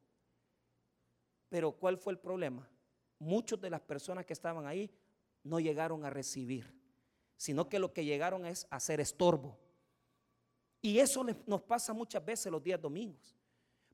Pero 1.48 1.72
¿cuál 1.72 1.96
fue 1.96 2.12
el 2.12 2.18
problema? 2.18 2.68
Muchas 3.18 3.60
de 3.60 3.70
las 3.70 3.80
personas 3.80 4.26
que 4.26 4.32
estaban 4.32 4.66
ahí 4.66 4.90
no 5.42 5.60
llegaron 5.60 6.04
a 6.04 6.10
recibir, 6.10 6.74
sino 7.36 7.68
que 7.68 7.78
lo 7.78 7.92
que 7.92 8.04
llegaron 8.04 8.44
es 8.46 8.66
a 8.70 8.76
hacer 8.76 9.00
estorbo. 9.00 9.58
Y 10.82 10.98
eso 10.98 11.24
nos 11.46 11.62
pasa 11.62 11.92
muchas 11.92 12.24
veces 12.24 12.50
los 12.50 12.62
días 12.62 12.80
domingos. 12.80 13.36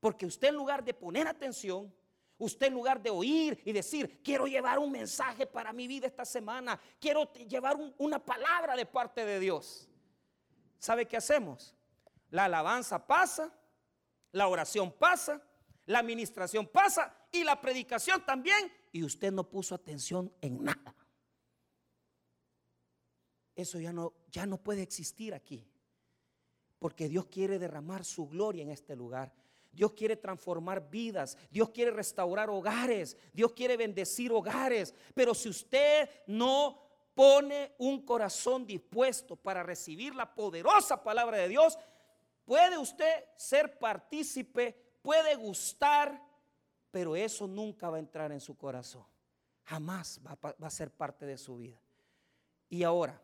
Porque 0.00 0.26
usted 0.26 0.48
en 0.48 0.56
lugar 0.56 0.82
de 0.82 0.94
poner 0.94 1.28
atención, 1.28 1.94
usted 2.38 2.66
en 2.66 2.74
lugar 2.74 3.00
de 3.00 3.10
oír 3.10 3.60
y 3.64 3.72
decir, 3.72 4.20
quiero 4.22 4.46
llevar 4.46 4.78
un 4.78 4.90
mensaje 4.90 5.46
para 5.46 5.72
mi 5.72 5.86
vida 5.86 6.06
esta 6.06 6.24
semana, 6.24 6.80
quiero 6.98 7.32
llevar 7.32 7.76
una 7.98 8.18
palabra 8.18 8.74
de 8.74 8.86
parte 8.86 9.24
de 9.24 9.38
Dios. 9.38 9.88
¿Sabe 10.78 11.06
qué 11.06 11.16
hacemos? 11.16 11.76
La 12.32 12.46
alabanza 12.46 13.06
pasa, 13.06 13.52
la 14.32 14.48
oración 14.48 14.90
pasa, 14.90 15.40
la 15.84 15.98
administración 15.98 16.66
pasa 16.66 17.14
y 17.30 17.44
la 17.44 17.60
predicación 17.60 18.24
también. 18.24 18.72
Y 18.90 19.04
usted 19.04 19.30
no 19.30 19.48
puso 19.48 19.74
atención 19.74 20.32
en 20.40 20.64
nada. 20.64 20.94
Eso 23.54 23.78
ya 23.78 23.92
no, 23.92 24.14
ya 24.30 24.46
no 24.46 24.56
puede 24.56 24.80
existir 24.80 25.34
aquí. 25.34 25.68
Porque 26.78 27.06
Dios 27.06 27.26
quiere 27.26 27.58
derramar 27.58 28.02
su 28.02 28.26
gloria 28.26 28.62
en 28.62 28.70
este 28.70 28.96
lugar. 28.96 29.30
Dios 29.70 29.92
quiere 29.92 30.16
transformar 30.16 30.88
vidas. 30.88 31.36
Dios 31.50 31.68
quiere 31.68 31.90
restaurar 31.90 32.48
hogares. 32.48 33.18
Dios 33.34 33.52
quiere 33.52 33.76
bendecir 33.76 34.32
hogares. 34.32 34.94
Pero 35.14 35.34
si 35.34 35.50
usted 35.50 36.08
no 36.28 36.80
pone 37.14 37.74
un 37.78 38.06
corazón 38.06 38.66
dispuesto 38.66 39.36
para 39.36 39.62
recibir 39.62 40.14
la 40.14 40.34
poderosa 40.34 41.02
palabra 41.02 41.36
de 41.36 41.48
Dios, 41.48 41.78
Puede 42.44 42.78
usted 42.78 43.24
ser 43.36 43.78
partícipe, 43.78 44.76
puede 45.02 45.34
gustar, 45.36 46.20
pero 46.90 47.16
eso 47.16 47.46
nunca 47.46 47.90
va 47.90 47.96
a 47.96 48.00
entrar 48.00 48.32
en 48.32 48.40
su 48.40 48.56
corazón. 48.56 49.04
Jamás 49.64 50.20
va, 50.26 50.36
a 50.66 50.70
ser 50.70 50.90
parte 50.90 51.24
de 51.24 51.38
su 51.38 51.56
vida. 51.56 51.80
Y 52.68 52.82
ahora, 52.82 53.20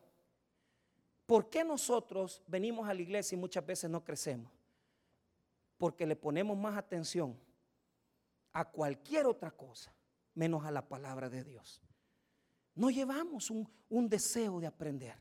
¿por 1.25 1.49
qué 1.49 1.63
nosotros 1.63 2.41
venimos 2.47 2.87
a 2.87 2.93
la 2.93 3.01
iglesia 3.01 3.35
y 3.35 3.39
muchas 3.39 3.65
veces 3.65 3.89
no 3.89 4.03
crecemos? 4.03 4.51
Porque 5.77 6.05
le 6.05 6.15
ponemos 6.15 6.57
más 6.57 6.77
atención 6.77 7.37
a 8.53 8.65
cualquier 8.65 9.25
otra 9.25 9.51
cosa, 9.51 9.93
menos 10.33 10.65
a 10.65 10.71
la 10.71 10.87
palabra 10.87 11.29
de 11.29 11.43
Dios. 11.43 11.81
No 12.75 12.89
llevamos 12.89 13.49
un, 13.49 14.09
deseo 14.09 14.59
de 14.59 14.67
aprender. 14.67 15.15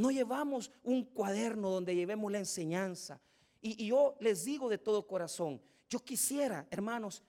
No 0.00 0.10
llevamos 0.10 0.70
un 0.82 1.04
cuaderno 1.04 1.68
donde 1.68 1.94
llevemos 1.94 2.32
la 2.32 2.38
enseñanza. 2.38 3.20
Y, 3.60 3.86
yo 3.86 4.16
les 4.20 4.44
digo 4.46 4.70
de 4.70 4.78
todo 4.78 5.06
corazón 5.06 5.60
yo 5.90 5.98
quisiera, 5.98 6.66
hermanos, 6.70 7.22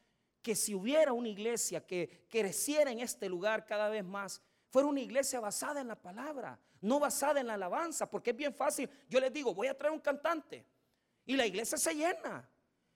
que 0.44 0.56
si 0.56 0.76
hubiera 0.76 1.14
una 1.14 1.28
iglesia 1.28 1.86
que 1.86 2.28
creciera 2.30 2.92
en 2.92 3.00
este 3.00 3.28
lugar 3.28 3.66
cada 3.66 3.90
vez 3.90 4.06
más, 4.06 4.40
fuera 4.70 4.88
una 4.88 5.02
iglesia 5.02 5.40
basada 5.40 5.82
en 5.82 5.88
la 5.88 6.00
palabra, 6.00 6.60
no 6.80 7.00
basada 7.00 7.40
en 7.40 7.48
la 7.48 7.56
alabanza, 7.56 8.10
porque 8.10 8.30
es 8.30 8.38
bien 8.38 8.54
fácil. 8.54 8.88
Yo 9.10 9.20
les 9.20 9.34
digo, 9.34 9.56
voy 9.56 9.68
a 9.68 9.76
traer 9.76 9.92
un 9.92 10.00
cantante 10.00 10.64
y 11.26 11.36
la 11.36 11.48
iglesia 11.48 11.78
se 11.78 11.96
llena. 11.96 12.48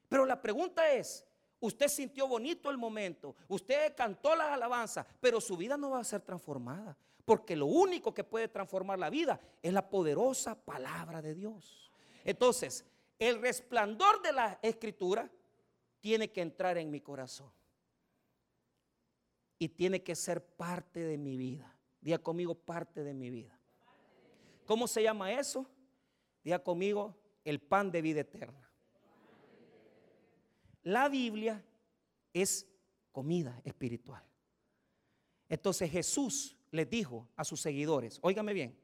Pero 0.08 0.24
la 0.26 0.40
pregunta 0.40 0.92
es, 0.92 1.26
usted 1.60 1.88
sintió 1.88 2.28
bonito 2.28 2.70
el 2.70 2.78
momento, 2.78 3.36
usted 3.48 3.96
cantó 3.96 4.36
las 4.36 4.50
alabanzas, 4.50 5.06
pero 5.20 5.42
su 5.42 5.58
vida 5.58 5.78
no 5.78 5.90
va 5.90 6.00
a 6.00 6.04
ser 6.04 6.22
transformada, 6.22 6.96
porque 7.26 7.56
lo 7.56 7.66
único 7.66 8.14
que 8.14 8.24
puede 8.24 8.48
transformar 8.48 9.00
la 9.00 9.10
vida 9.10 9.42
es 9.62 9.74
la 9.74 9.90
poderosa 9.90 10.56
palabra 10.56 11.22
de 11.22 11.34
Dios. 11.34 11.92
Entonces, 12.24 12.86
el 13.18 13.42
resplandor 13.42 14.22
de 14.22 14.32
la 14.32 14.60
escritura 14.62 15.30
tiene 16.00 16.32
que 16.32 16.42
entrar 16.42 16.78
en 16.78 16.92
mi 16.92 17.02
corazón 17.02 17.52
y 19.58 19.70
tiene 19.70 20.04
que 20.04 20.16
ser 20.16 20.46
parte 20.46 21.00
de 21.00 21.18
mi 21.18 21.36
vida. 21.36 21.76
Día 22.00 22.22
conmigo, 22.22 22.54
parte 22.54 23.04
de 23.04 23.14
mi 23.14 23.32
vida. 23.32 23.60
¿Cómo 24.66 24.88
se 24.88 25.02
llama 25.02 25.32
eso? 25.32 25.66
Día 26.44 26.64
conmigo, 26.64 27.16
el 27.44 27.60
pan 27.60 27.92
de 27.92 28.02
vida 28.04 28.22
eterna. 28.22 28.70
La 30.84 31.10
Biblia 31.10 31.64
es 32.34 32.68
comida 33.12 33.60
espiritual. 33.64 34.24
Entonces 35.50 35.90
Jesús 35.90 36.56
les 36.76 36.90
dijo 36.90 37.30
a 37.36 37.44
sus 37.44 37.62
seguidores, 37.62 38.20
óigame 38.22 38.54
bien, 38.54 38.78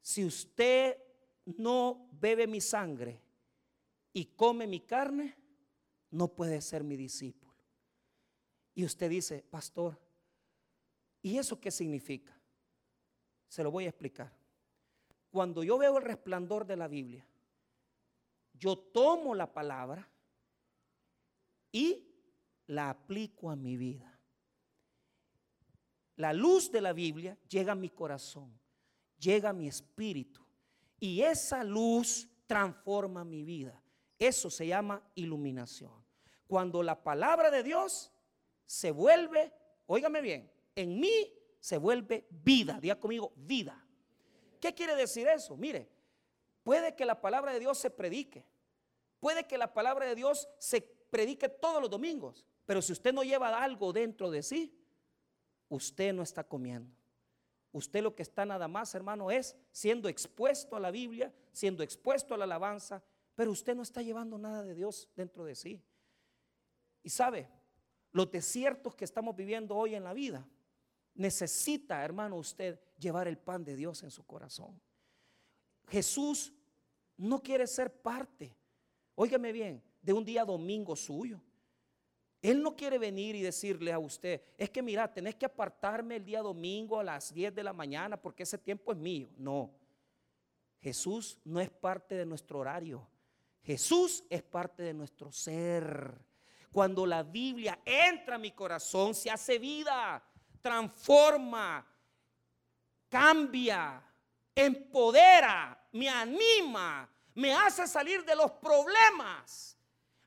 si 0.00 0.24
usted 0.24 0.96
no 1.44 2.08
bebe 2.12 2.46
mi 2.46 2.60
sangre 2.60 3.20
y 4.12 4.26
come 4.26 4.66
mi 4.66 4.80
carne, 4.80 5.36
no 6.10 6.28
puede 6.28 6.60
ser 6.60 6.82
mi 6.84 6.96
discípulo. 6.96 7.54
Y 8.74 8.84
usted 8.84 9.10
dice, 9.10 9.42
pastor, 9.42 10.00
¿y 11.22 11.38
eso 11.38 11.60
qué 11.60 11.70
significa? 11.70 12.38
Se 13.48 13.62
lo 13.62 13.70
voy 13.70 13.86
a 13.86 13.90
explicar. 13.90 14.32
Cuando 15.30 15.62
yo 15.62 15.78
veo 15.78 15.98
el 15.98 16.04
resplandor 16.04 16.66
de 16.66 16.76
la 16.76 16.88
Biblia, 16.88 17.26
yo 18.54 18.76
tomo 18.76 19.34
la 19.34 19.52
palabra 19.52 20.08
y 21.72 22.08
la 22.66 22.90
aplico 22.90 23.50
a 23.50 23.56
mi 23.56 23.76
vida. 23.76 24.09
La 26.20 26.34
luz 26.34 26.70
de 26.70 26.82
la 26.82 26.92
Biblia 26.92 27.38
llega 27.48 27.72
a 27.72 27.74
mi 27.74 27.88
corazón, 27.88 28.52
llega 29.18 29.48
a 29.48 29.52
mi 29.54 29.66
espíritu 29.66 30.44
y 30.98 31.22
esa 31.22 31.64
luz 31.64 32.28
transforma 32.46 33.24
mi 33.24 33.42
vida. 33.42 33.82
Eso 34.18 34.50
se 34.50 34.66
llama 34.66 35.02
iluminación. 35.14 36.04
Cuando 36.46 36.82
la 36.82 37.02
palabra 37.02 37.50
de 37.50 37.62
Dios 37.62 38.12
se 38.66 38.90
vuelve, 38.90 39.50
óigame 39.86 40.20
bien, 40.20 40.52
en 40.76 41.00
mí 41.00 41.32
se 41.58 41.78
vuelve 41.78 42.26
vida. 42.28 42.78
Diga 42.82 43.00
conmigo, 43.00 43.32
vida. 43.34 43.82
¿Qué 44.60 44.74
quiere 44.74 44.96
decir 44.96 45.26
eso? 45.26 45.56
Mire, 45.56 45.88
puede 46.62 46.94
que 46.94 47.06
la 47.06 47.18
palabra 47.18 47.54
de 47.54 47.60
Dios 47.60 47.78
se 47.78 47.88
predique. 47.88 48.44
Puede 49.20 49.46
que 49.46 49.56
la 49.56 49.72
palabra 49.72 50.04
de 50.04 50.14
Dios 50.14 50.50
se 50.58 50.82
predique 50.82 51.48
todos 51.48 51.80
los 51.80 51.88
domingos, 51.88 52.44
pero 52.66 52.82
si 52.82 52.92
usted 52.92 53.14
no 53.14 53.22
lleva 53.22 53.62
algo 53.62 53.90
dentro 53.94 54.30
de 54.30 54.42
sí, 54.42 54.79
usted 55.70 56.12
no 56.12 56.22
está 56.22 56.44
comiendo. 56.44 56.94
Usted 57.72 58.02
lo 58.02 58.14
que 58.14 58.22
está 58.22 58.44
nada 58.44 58.68
más, 58.68 58.94
hermano, 58.94 59.30
es 59.30 59.56
siendo 59.72 60.08
expuesto 60.08 60.76
a 60.76 60.80
la 60.80 60.90
Biblia, 60.90 61.32
siendo 61.52 61.82
expuesto 61.82 62.34
a 62.34 62.36
la 62.36 62.44
alabanza, 62.44 63.02
pero 63.34 63.52
usted 63.52 63.74
no 63.74 63.82
está 63.82 64.02
llevando 64.02 64.36
nada 64.36 64.62
de 64.62 64.74
Dios 64.74 65.08
dentro 65.16 65.44
de 65.44 65.54
sí. 65.54 65.82
Y 67.02 67.10
sabe, 67.10 67.48
los 68.12 68.30
desiertos 68.30 68.94
que 68.94 69.04
estamos 69.04 69.36
viviendo 69.36 69.76
hoy 69.76 69.94
en 69.94 70.04
la 70.04 70.12
vida, 70.12 70.46
necesita, 71.14 72.04
hermano, 72.04 72.36
usted 72.36 72.80
llevar 72.98 73.28
el 73.28 73.38
pan 73.38 73.64
de 73.64 73.76
Dios 73.76 74.02
en 74.02 74.10
su 74.10 74.24
corazón. 74.26 74.80
Jesús 75.88 76.52
no 77.16 77.40
quiere 77.40 77.66
ser 77.66 78.02
parte, 78.02 78.56
óigame 79.14 79.52
bien, 79.52 79.82
de 80.02 80.12
un 80.12 80.24
día 80.24 80.44
domingo 80.44 80.96
suyo. 80.96 81.40
Él 82.42 82.62
no 82.62 82.74
quiere 82.74 82.98
venir 82.98 83.34
y 83.36 83.42
decirle 83.42 83.92
a 83.92 83.98
usted, 83.98 84.42
es 84.56 84.70
que 84.70 84.82
mira, 84.82 85.12
tenés 85.12 85.34
que 85.34 85.44
apartarme 85.44 86.16
el 86.16 86.24
día 86.24 86.40
domingo 86.40 86.98
a 86.98 87.04
las 87.04 87.34
10 87.34 87.54
de 87.54 87.62
la 87.62 87.74
mañana 87.74 88.16
porque 88.16 88.44
ese 88.44 88.56
tiempo 88.56 88.92
es 88.92 88.98
mío. 88.98 89.28
No, 89.36 89.70
Jesús 90.80 91.38
no 91.44 91.60
es 91.60 91.70
parte 91.70 92.14
de 92.14 92.24
nuestro 92.24 92.60
horario. 92.60 93.06
Jesús 93.62 94.24
es 94.30 94.42
parte 94.42 94.82
de 94.82 94.94
nuestro 94.94 95.30
ser. 95.30 96.14
Cuando 96.72 97.04
la 97.04 97.22
Biblia 97.22 97.78
entra 97.84 98.36
a 98.36 98.38
mi 98.38 98.52
corazón, 98.52 99.14
se 99.14 99.30
hace 99.30 99.58
vida, 99.58 100.22
transforma, 100.62 101.86
cambia, 103.10 104.02
empodera, 104.54 105.88
me 105.92 106.08
anima, 106.08 107.10
me 107.34 107.52
hace 107.52 107.86
salir 107.86 108.24
de 108.24 108.34
los 108.34 108.52
problemas 108.52 109.76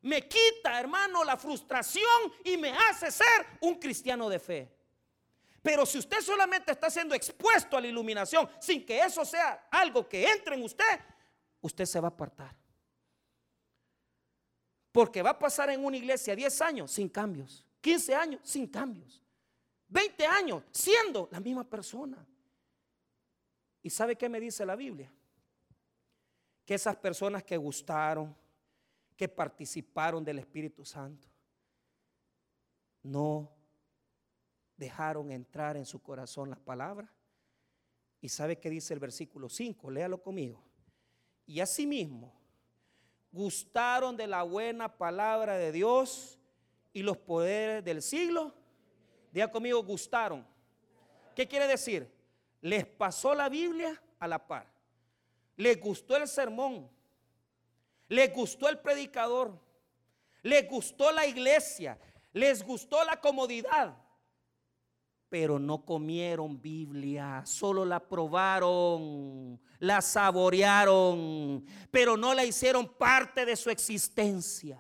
me 0.04 0.28
quita, 0.28 0.80
hermano, 0.80 1.24
la 1.24 1.38
frustración 1.38 2.04
y 2.44 2.58
me 2.58 2.72
hace 2.72 3.10
ser 3.10 3.48
un 3.62 3.76
cristiano 3.76 4.30
de 4.30 4.38
fe. 4.38 4.76
Pero 5.62 5.86
si 5.86 5.98
usted 5.98 6.20
solamente 6.20 6.74
está 6.74 6.90
siendo 6.90 7.16
expuesto 7.16 7.78
a 7.78 7.82
la 7.82 7.88
iluminación 7.88 8.50
sin 8.60 8.86
que 8.86 9.00
eso 9.00 9.24
sea 9.24 9.68
algo 9.72 10.08
que 10.08 10.30
entre 10.30 10.56
en 10.56 10.64
usted, 10.64 11.00
usted 11.62 11.86
se 11.86 12.02
va 12.02 12.10
a 12.10 12.12
apartar. 12.12 12.54
Porque 14.92 15.22
va 15.22 15.32
a 15.32 15.40
pasar 15.40 15.70
en 15.70 15.84
una 15.84 15.96
iglesia 15.96 16.36
10 16.36 16.62
años 16.62 16.92
sin 16.92 17.08
cambios, 17.08 17.66
15 17.80 18.14
años 18.14 18.42
sin 18.44 18.68
cambios, 18.68 19.24
20 19.88 20.26
años 20.28 20.64
siendo 20.72 21.30
la 21.32 21.40
misma 21.40 21.64
persona. 21.64 22.28
¿Y 23.82 23.90
sabe 23.90 24.18
qué 24.18 24.28
me 24.28 24.42
dice 24.42 24.66
la 24.66 24.76
Biblia? 24.76 25.10
Que 26.66 26.74
esas 26.74 26.98
personas 26.98 27.42
que 27.44 27.56
gustaron, 27.56 28.36
que 29.24 29.30
participaron 29.30 30.22
del 30.26 30.40
Espíritu 30.40 30.84
Santo 30.84 31.30
no 33.04 33.50
dejaron 34.76 35.32
entrar 35.32 35.78
en 35.78 35.86
su 35.86 36.02
corazón 36.02 36.50
la 36.50 36.58
palabra. 36.58 37.10
Y 38.20 38.28
sabe 38.28 38.60
qué 38.60 38.70
dice 38.70 38.94
el 38.94 39.00
versículo 39.00 39.48
5, 39.48 39.92
léalo 39.92 40.22
conmigo. 40.22 40.62
Y 41.46 41.62
asimismo, 41.62 42.34
gustaron 43.32 44.18
de 44.18 44.28
la 44.28 44.44
buena 44.44 44.98
palabra 44.98 45.56
de 45.56 45.72
Dios 45.72 46.38
y 46.92 47.02
los 47.02 47.16
poderes 47.16 47.82
del 47.82 48.02
siglo. 48.02 48.54
Diga 49.32 49.50
conmigo, 49.50 49.82
gustaron. 49.86 50.46
¿Qué 51.34 51.48
quiere 51.48 51.66
decir? 51.66 52.12
Les 52.60 52.86
pasó 52.86 53.34
la 53.34 53.48
Biblia 53.48 54.04
a 54.20 54.28
la 54.28 54.46
par. 54.46 54.70
Les 55.56 55.80
gustó 55.80 56.18
el 56.18 56.28
sermón 56.28 56.92
les 58.14 58.32
gustó 58.32 58.70
el 58.70 58.78
predicador, 58.78 59.60
les 60.44 60.70
gustó 60.70 61.12
la 61.12 61.26
iglesia, 61.26 61.98
les 62.32 62.64
gustó 62.64 63.04
la 63.04 63.20
comodidad, 63.20 63.98
pero 65.30 65.58
no 65.58 65.84
comieron 65.84 66.62
Biblia, 66.62 67.42
solo 67.44 67.84
la 67.84 68.00
probaron, 68.00 69.60
la 69.80 70.00
saborearon, 70.00 71.66
pero 71.90 72.16
no 72.16 72.36
la 72.36 72.46
hicieron 72.46 72.88
parte 72.88 73.48
de 73.48 73.56
su 73.56 73.72
existencia. 73.72 74.80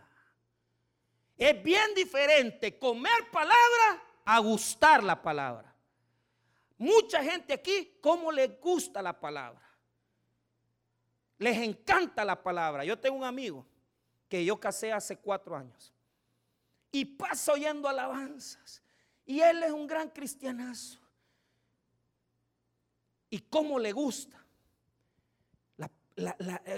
Es 1.35 1.63
bien 1.63 1.95
diferente 1.95 2.77
comer 2.77 3.31
palabra 3.31 4.03
a 4.25 4.37
gustar 4.37 5.03
la 5.03 5.19
palabra. 5.19 5.75
Mucha 6.77 7.23
gente 7.23 7.53
aquí, 7.53 7.97
¿cómo 7.99 8.31
le 8.31 8.47
gusta 8.61 9.01
la 9.01 9.19
palabra? 9.19 9.62
Les 11.37 11.57
encanta 11.57 12.23
la 12.23 12.41
palabra. 12.41 12.85
Yo 12.85 12.97
tengo 12.97 13.17
un 13.17 13.23
amigo 13.23 13.65
que 14.29 14.43
yo 14.43 14.59
casé 14.59 14.91
hace 14.91 15.17
cuatro 15.17 15.55
años. 15.55 15.93
Y 16.91 17.05
pasa 17.05 17.53
oyendo 17.53 17.87
alabanzas. 17.87 18.81
Y 19.25 19.39
él 19.39 19.63
es 19.63 19.71
un 19.71 19.87
gran 19.87 20.09
cristianazo. 20.09 20.99
Y 23.29 23.39
cómo 23.39 23.79
le 23.79 23.91
gusta 23.91 24.43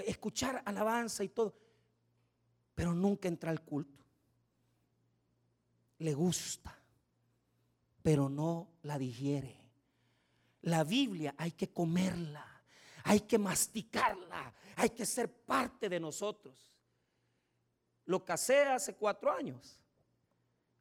escuchar 0.06 0.62
alabanza 0.64 1.22
y 1.22 1.28
todo. 1.28 1.54
Pero 2.74 2.94
nunca 2.94 3.28
entra 3.28 3.50
al 3.50 3.62
culto. 3.62 4.04
Le 5.98 6.14
gusta, 6.14 6.78
pero 8.02 8.28
no 8.28 8.68
la 8.82 8.98
digiere. 8.98 9.56
La 10.62 10.84
Biblia 10.84 11.34
hay 11.38 11.52
que 11.52 11.70
comerla 11.70 12.55
hay 13.06 13.20
que 13.20 13.38
masticarla, 13.38 14.52
hay 14.74 14.90
que 14.90 15.06
ser 15.06 15.32
parte 15.32 15.88
de 15.88 16.00
nosotros. 16.00 16.72
Lo 18.04 18.24
casé 18.24 18.64
hace 18.64 18.94
cuatro 18.96 19.30
años 19.30 19.78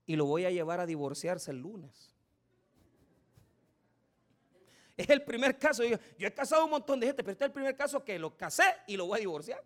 y 0.07 0.15
lo 0.15 0.25
voy 0.25 0.45
a 0.45 0.49
llevar 0.49 0.79
a 0.79 0.87
divorciarse 0.87 1.51
el 1.51 1.57
lunes. 1.57 2.11
Es 4.97 5.07
el 5.09 5.23
primer 5.23 5.59
caso. 5.59 5.83
Yo, 5.83 5.97
he 6.17 6.33
casado 6.33 6.65
un 6.65 6.71
montón 6.71 6.99
de 6.99 7.07
gente, 7.07 7.23
pero 7.23 7.33
este 7.33 7.43
es 7.43 7.49
el 7.49 7.53
primer 7.53 7.75
caso 7.75 8.03
que 8.03 8.17
lo 8.17 8.35
casé 8.35 8.75
y 8.87 8.97
lo 8.97 9.05
voy 9.05 9.17
a 9.17 9.19
divorciar. 9.19 9.63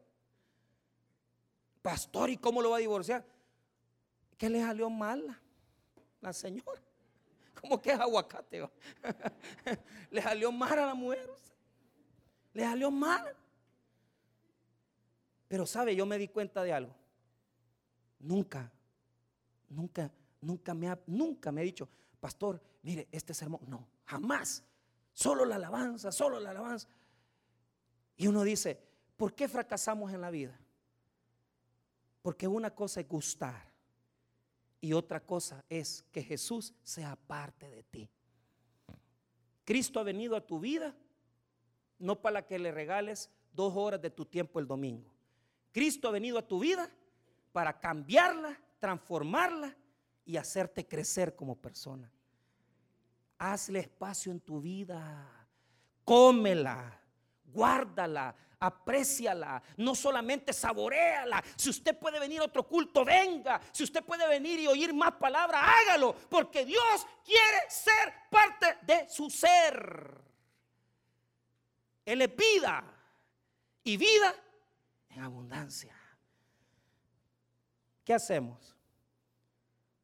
Pastor, 1.81 2.29
¿y 2.29 2.35
cómo 2.37 2.61
lo 2.61 2.71
va 2.71 2.77
a 2.77 2.81
divorciar? 2.81 3.25
¿Qué 4.37 4.49
le 4.49 4.61
salió 4.61 4.89
mal 4.89 5.39
la 6.19 6.33
señora? 6.33 6.81
¿Cómo 7.61 7.81
que 7.81 7.91
es 7.91 7.99
aguacate? 7.99 8.69
le 10.11 10.21
salió 10.21 10.51
mal 10.51 10.77
a 10.77 10.87
la 10.87 10.93
mujer. 10.93 11.29
Le 12.59 12.65
salió 12.65 12.91
mal. 12.91 13.33
Pero 15.47 15.65
sabe, 15.65 15.95
yo 15.95 16.05
me 16.05 16.17
di 16.17 16.27
cuenta 16.27 16.61
de 16.61 16.73
algo. 16.73 16.93
Nunca, 18.19 18.69
nunca, 19.69 20.11
nunca 20.41 20.73
me 20.73 20.89
ha, 20.89 20.99
nunca 21.07 21.53
me 21.53 21.61
ha 21.61 21.63
dicho, 21.63 21.87
pastor, 22.19 22.61
mire, 22.81 23.07
este 23.13 23.33
sermón. 23.33 23.61
No, 23.65 23.87
jamás. 24.03 24.61
Solo 25.13 25.45
la 25.45 25.55
alabanza, 25.55 26.11
solo 26.11 26.37
la 26.37 26.49
alabanza. 26.49 26.89
Y 28.17 28.27
uno 28.27 28.43
dice, 28.43 28.77
¿por 29.15 29.33
qué 29.33 29.47
fracasamos 29.47 30.11
en 30.11 30.19
la 30.19 30.29
vida? 30.29 30.59
Porque 32.21 32.45
una 32.45 32.75
cosa 32.75 32.99
es 32.99 33.07
gustar 33.07 33.71
y 34.81 34.91
otra 34.91 35.25
cosa 35.25 35.63
es 35.69 36.03
que 36.11 36.23
Jesús 36.23 36.73
sea 36.83 37.15
parte 37.15 37.69
de 37.69 37.83
ti. 37.83 38.09
Cristo 39.63 40.01
ha 40.01 40.03
venido 40.03 40.35
a 40.35 40.45
tu 40.45 40.59
vida 40.59 40.93
no 41.99 42.21
para 42.21 42.45
que 42.45 42.57
le 42.57 42.71
regales 42.71 43.29
dos 43.53 43.73
horas 43.75 44.01
de 44.01 44.09
tu 44.09 44.25
tiempo 44.25 44.59
el 44.59 44.67
domingo. 44.67 45.13
Cristo 45.71 46.07
ha 46.07 46.11
venido 46.11 46.39
a 46.39 46.47
tu 46.47 46.59
vida 46.59 46.89
para 47.51 47.79
cambiarla, 47.79 48.59
transformarla 48.79 49.75
y 50.25 50.37
hacerte 50.37 50.87
crecer 50.87 51.35
como 51.35 51.55
persona. 51.55 52.11
Hazle 53.37 53.79
espacio 53.79 54.31
en 54.31 54.39
tu 54.39 54.59
vida, 54.59 55.47
cómela, 56.03 56.99
guárdala, 57.45 58.35
apréciala, 58.59 59.61
no 59.77 59.95
solamente 59.95 60.51
saboreala. 60.53 61.43
Si 61.55 61.69
usted 61.69 61.97
puede 61.97 62.19
venir 62.19 62.41
a 62.41 62.45
otro 62.45 62.67
culto, 62.67 63.05
venga. 63.05 63.61
Si 63.71 63.83
usted 63.83 64.03
puede 64.03 64.27
venir 64.27 64.59
y 64.59 64.67
oír 64.67 64.93
más 64.93 65.13
palabras, 65.13 65.63
hágalo, 65.63 66.13
porque 66.29 66.65
Dios 66.65 67.07
quiere 67.23 67.69
ser 67.69 68.13
parte 68.29 68.77
de 68.85 69.07
su 69.07 69.29
ser. 69.29 70.28
Él 72.09 72.23
es 72.23 72.35
vida 72.35 72.83
y 73.83 73.95
vida 73.95 74.33
en 75.09 75.21
abundancia. 75.21 75.95
¿Qué 78.03 78.15
hacemos? 78.15 78.75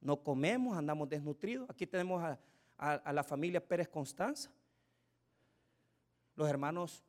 No 0.01 0.21
comemos, 0.21 0.77
andamos 0.77 1.09
desnutridos. 1.09 1.67
Aquí 1.67 1.87
tenemos 1.87 2.23
a, 2.77 3.11
la 3.11 3.23
familia 3.23 3.59
Pérez 3.59 3.87
Constanza. 3.87 4.51
Los 6.35 6.47
hermanos 6.47 7.03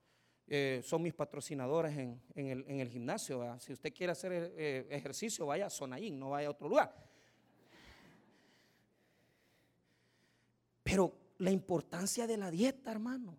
eh, 0.47 0.81
son 0.83 1.03
mis 1.03 1.13
patrocinadores 1.13 1.95
en, 1.95 2.23
el, 2.35 2.89
gimnasio. 2.89 3.61
Si 3.61 3.75
usted 3.75 3.93
quiere 3.93 4.13
hacer 4.13 4.33
eh, 4.57 4.87
ejercicio, 4.89 5.45
vaya 5.45 5.67
a 5.67 5.71
Sonaín, 5.71 6.19
no 6.19 6.31
vaya 6.31 6.49
a 6.49 6.53
otro 6.53 6.71
lugar. 6.71 7.07
Pero 10.83 11.13
la 11.37 11.51
importancia 11.51 12.27
de 12.27 12.39
la 12.39 12.51
dieta, 12.51 12.93
hermano. 12.93 13.37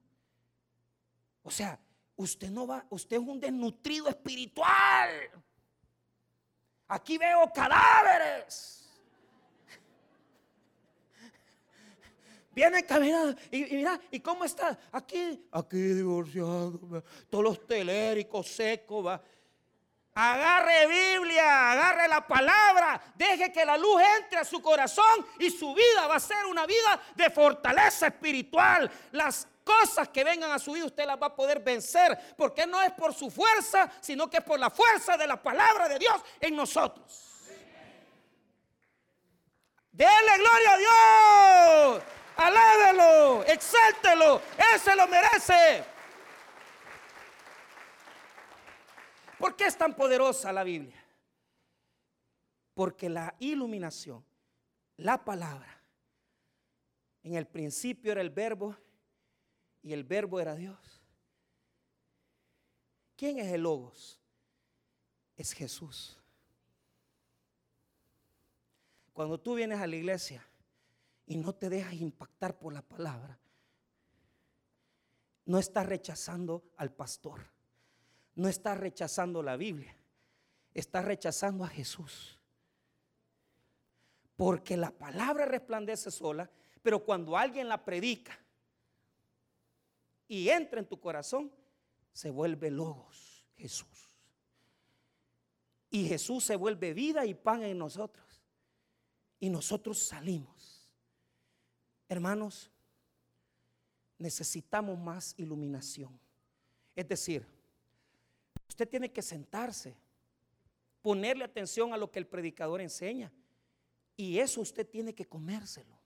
O 1.47 1.49
sea, 1.49 1.79
usted 2.17 2.51
no 2.51 2.67
va, 2.67 2.85
usted 2.89 3.15
es 3.15 3.23
un 3.23 3.39
desnutrido 3.39 4.09
espiritual. 4.09 5.31
Aquí 6.89 7.17
veo 7.17 7.49
cadáveres. 7.53 8.85
Viene 12.51 12.85
caminando 12.85 13.39
y, 13.49 13.63
mira, 13.63 13.97
¿y 14.11 14.19
cómo 14.19 14.43
está? 14.43 14.77
Aquí, 14.91 15.47
aquí 15.49 15.77
divorciado, 15.77 17.01
todos 17.29 17.43
los 17.45 17.65
teléricos 17.65 18.45
secos, 18.49 19.05
va. 19.05 19.23
Agarre 20.19 20.87
Biblia, 20.87 21.73
agarre 21.73 22.07
la 22.07 22.25
palabra, 22.25 22.99
deje 23.13 23.51
que 23.51 23.63
la 23.63 23.77
luz 23.77 24.01
entre 24.17 24.39
a 24.39 24.43
su 24.43 24.59
corazón 24.63 25.23
y 25.37 25.51
su 25.51 25.75
vida 25.75 26.07
va 26.07 26.15
a 26.15 26.19
ser 26.19 26.43
una 26.47 26.65
vida 26.65 26.99
de 27.13 27.29
fortaleza 27.29 28.07
espiritual. 28.07 28.89
Las 29.11 29.47
cosas 29.63 30.09
que 30.09 30.23
vengan 30.23 30.51
a 30.51 30.57
su 30.57 30.71
vida 30.71 30.85
usted 30.85 31.05
las 31.05 31.21
va 31.21 31.27
a 31.27 31.35
poder 31.35 31.59
vencer, 31.59 32.17
porque 32.35 32.65
no 32.65 32.81
es 32.81 32.93
por 32.93 33.13
su 33.13 33.29
fuerza, 33.29 33.91
sino 34.01 34.27
que 34.27 34.37
es 34.37 34.43
por 34.43 34.59
la 34.59 34.71
fuerza 34.71 35.17
de 35.17 35.27
la 35.27 35.39
palabra 35.39 35.87
de 35.87 35.99
Dios 35.99 36.19
en 36.41 36.55
nosotros. 36.55 37.23
Dele 39.91 40.37
gloria 40.39 40.73
a 40.73 40.77
Dios, 40.77 42.03
alábelo, 42.37 43.43
exáltelo, 43.43 44.41
Él 44.57 44.79
se 44.79 44.95
lo 44.95 45.07
merece. 45.07 45.96
¿Por 49.39 49.55
qué 49.55 49.65
es 49.65 49.77
tan 49.77 49.95
poderosa 49.95 50.51
la 50.51 50.63
Biblia? 50.63 51.03
Porque 52.73 53.09
la 53.09 53.35
iluminación, 53.39 54.23
la 54.97 55.23
palabra, 55.23 55.81
en 57.23 57.35
el 57.35 57.47
principio 57.47 58.11
era 58.11 58.21
el 58.21 58.29
verbo 58.29 58.75
y 59.81 59.93
el 59.93 60.03
verbo 60.03 60.39
era 60.39 60.55
Dios. 60.55 60.77
¿Quién 63.15 63.39
es 63.39 63.51
el 63.51 63.63
Logos? 63.63 64.19
Es 65.35 65.53
Jesús. 65.53 66.17
Cuando 69.13 69.39
tú 69.39 69.55
vienes 69.55 69.79
a 69.79 69.87
la 69.87 69.95
iglesia 69.95 70.47
y 71.25 71.37
no 71.37 71.53
te 71.53 71.69
dejas 71.69 71.93
impactar 71.93 72.57
por 72.57 72.71
la 72.73 72.83
palabra, 72.83 73.39
no 75.45 75.57
estás 75.57 75.85
rechazando 75.87 76.71
al 76.77 76.91
pastor, 76.91 77.56
no 78.37 78.47
estás 78.47 78.77
rechazando 78.77 79.41
la 79.41 79.57
Biblia, 79.57 79.95
estás 80.71 81.03
rechazando 81.03 81.63
a 81.63 81.67
Jesús. 81.67 82.39
Porque 84.35 84.77
la 84.77 84.91
palabra 84.91 85.45
resplandece 85.45 86.11
sola, 86.11 86.47
pero 86.83 87.03
cuando 87.03 87.35
alguien 87.35 87.67
la 87.67 87.83
predica, 87.83 88.39
y 90.27 90.49
entra 90.49 90.79
en 90.79 90.85
tu 90.85 90.99
corazón, 90.99 91.51
se 92.13 92.29
vuelve 92.29 92.69
logos, 92.69 93.43
Jesús. 93.55 94.07
Y 95.89 96.07
Jesús 96.07 96.43
se 96.43 96.55
vuelve 96.55 96.93
vida 96.93 97.25
y 97.25 97.33
pan 97.33 97.63
en 97.63 97.79
nosotros. 97.79 98.43
Y 99.39 99.49
nosotros 99.49 99.97
salimos. 99.97 100.91
Hermanos, 102.07 102.69
necesitamos 104.19 104.99
más 104.99 105.33
iluminación. 105.37 106.19
Es 106.95 107.07
decir, 107.07 107.56
usted 108.67 108.87
tiene 108.87 109.11
que 109.11 109.21
sentarse, 109.21 109.95
ponerle 111.01 111.43
atención 111.43 111.93
a 111.93 111.97
lo 111.97 112.11
que 112.11 112.19
el 112.19 112.27
predicador 112.27 112.81
enseña. 112.81 113.31
Y 114.15 114.39
eso 114.39 114.61
usted 114.61 114.87
tiene 114.87 115.13
que 115.13 115.25
comérselo. 115.25 115.97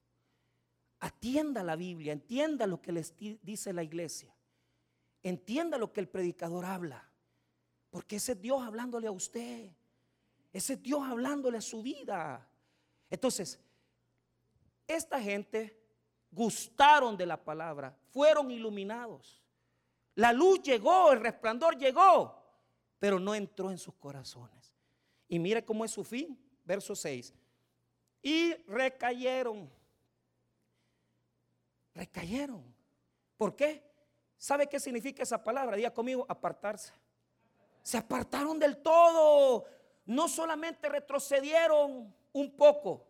Atienda 1.00 1.64
la 1.64 1.76
Biblia, 1.76 2.14
entienda 2.14 2.68
lo 2.68 2.82
que 2.82 2.92
les 2.92 3.16
dice 3.18 3.74
la 3.74 3.84
iglesia. 3.84 4.36
Entienda 5.24 5.78
lo 5.78 5.92
que 5.92 6.00
el 6.00 6.08
predicador 6.08 6.66
habla. 6.66 7.10
Porque 7.90 8.18
ese 8.18 8.34
es 8.34 8.42
Dios 8.42 8.62
hablándole 8.62 9.08
a 9.08 9.12
usted. 9.12 9.72
Ese 10.54 10.74
es 10.74 10.84
Dios 10.84 11.02
hablándole 11.04 11.58
a 11.58 11.62
su 11.62 11.82
vida. 11.82 12.48
Entonces, 13.10 13.60
esta 14.88 15.22
gente 15.22 15.78
gustaron 16.32 17.18
de 17.18 17.26
la 17.26 17.42
palabra, 17.42 17.96
fueron 18.12 18.52
iluminados. 18.52 19.42
La 20.16 20.34
luz 20.34 20.62
llegó, 20.62 21.12
el 21.12 21.20
resplandor 21.20 21.78
llegó, 21.78 22.41
pero 23.02 23.20
no 23.20 23.34
entró 23.34 23.72
en 23.72 23.80
sus 23.80 23.96
corazones. 23.96 24.72
Y 25.28 25.40
mire 25.40 25.66
cómo 25.66 25.84
es 25.84 25.90
su 25.90 26.04
fin, 26.04 26.40
verso 26.64 26.96
6. 26.96 27.34
Y 28.22 28.54
recayeron 28.68 29.68
recayeron. 31.96 32.64
¿Por 33.38 33.56
qué? 33.56 33.84
¿Sabe 34.38 34.68
qué 34.68 34.80
significa 34.80 35.24
esa 35.24 35.44
palabra? 35.44 35.76
Diga 35.76 35.92
conmigo, 35.92 36.28
apartarse. 36.30 36.94
Se 37.82 37.98
apartaron 37.98 38.60
del 38.60 38.78
todo. 38.78 39.66
No 40.06 40.28
solamente 40.28 40.88
retrocedieron 40.88 42.14
un 42.34 42.56
poco, 42.56 43.08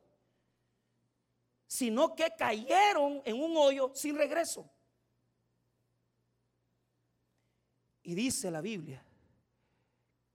sino 1.68 2.16
que 2.16 2.34
cayeron 2.38 3.22
en 3.26 3.44
un 3.44 3.58
hoyo 3.58 3.92
sin 3.94 4.18
regreso. 4.18 4.70
Y 8.04 8.16
dice 8.16 8.50
la 8.50 8.62
Biblia 8.62 9.06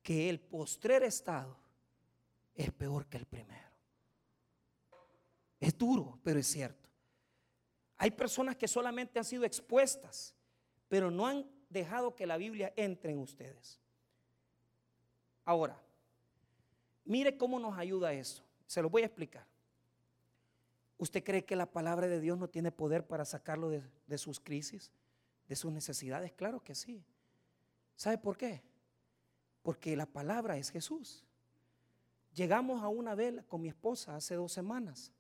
que 0.06 0.30
el 0.30 0.38
postrer 0.38 1.02
estado 1.02 1.56
es 2.54 2.70
peor 2.70 3.06
que 3.06 3.16
el 3.16 3.26
primero. 3.26 3.68
Es 5.58 5.76
duro, 5.76 6.20
pero 6.22 6.38
es 6.38 6.46
cierto. 6.46 6.88
Hay 7.96 8.12
personas 8.12 8.54
que 8.54 8.68
solamente 8.68 9.18
han 9.18 9.24
sido 9.24 9.42
expuestas, 9.42 10.32
pero 10.86 11.10
no 11.10 11.26
han 11.26 11.44
dejado 11.68 12.14
que 12.14 12.24
la 12.24 12.36
Biblia 12.36 12.72
entre 12.76 13.10
en 13.10 13.18
ustedes. 13.18 13.80
Ahora, 15.44 15.76
mire 17.04 17.36
cómo 17.36 17.58
nos 17.58 17.76
ayuda 17.76 18.12
eso. 18.12 18.44
Se 18.64 18.80
lo 18.80 18.88
voy 18.88 19.02
a 19.02 19.06
explicar. 19.06 19.44
¿Usted 20.98 21.24
cree 21.24 21.44
que 21.44 21.56
la 21.56 21.66
palabra 21.66 22.06
de 22.06 22.20
Dios 22.20 22.38
no 22.38 22.48
tiene 22.48 22.70
poder 22.70 23.04
para 23.08 23.24
sacarlo 23.24 23.70
de, 23.70 23.82
de 24.06 24.18
sus 24.18 24.38
crisis, 24.38 24.92
de 25.48 25.56
sus 25.56 25.72
necesidades? 25.72 26.30
Claro 26.30 26.62
que 26.62 26.76
sí. 26.76 27.04
¿Sabe 27.96 28.18
por 28.18 28.36
qué? 28.36 28.75
Porque 29.66 29.96
la 29.96 30.06
palabra 30.06 30.56
es 30.56 30.70
Jesús. 30.70 31.24
Llegamos 32.32 32.84
a 32.84 32.88
una 32.88 33.16
vela 33.16 33.42
con 33.42 33.60
mi 33.60 33.66
esposa 33.66 34.14
hace 34.14 34.36
dos 34.36 34.52
semanas. 34.52 35.12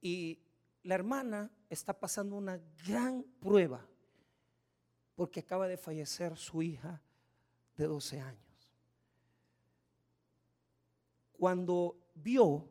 Y 0.00 0.40
la 0.82 0.94
hermana 0.94 1.50
está 1.68 1.92
pasando 1.92 2.36
una 2.36 2.58
gran 2.88 3.24
prueba 3.40 3.86
porque 5.14 5.40
acaba 5.40 5.68
de 5.68 5.76
fallecer 5.76 6.34
su 6.38 6.62
hija 6.62 7.02
de 7.76 7.84
12 7.84 8.20
años. 8.22 8.72
Cuando 11.34 12.08
vio 12.14 12.66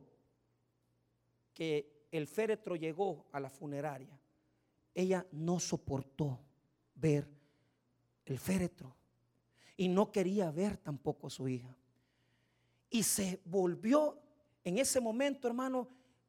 que 1.52 2.08
el 2.10 2.26
féretro 2.26 2.74
llegó 2.74 3.28
a 3.30 3.38
la 3.38 3.50
funeraria, 3.50 4.18
ella 4.92 5.24
no 5.30 5.60
soportó 5.60 6.40
ver 6.96 7.43
el 8.24 8.38
féretro 8.38 8.94
y 9.76 9.88
no 9.88 10.10
quería 10.10 10.50
ver 10.50 10.76
tampoco 10.76 11.26
a 11.26 11.30
su 11.30 11.48
hija. 11.48 11.76
Y 12.90 13.02
se 13.02 13.40
volvió 13.44 14.18
en 14.62 14.78
ese 14.78 15.00
momento, 15.00 15.48
hermano, 15.48 15.88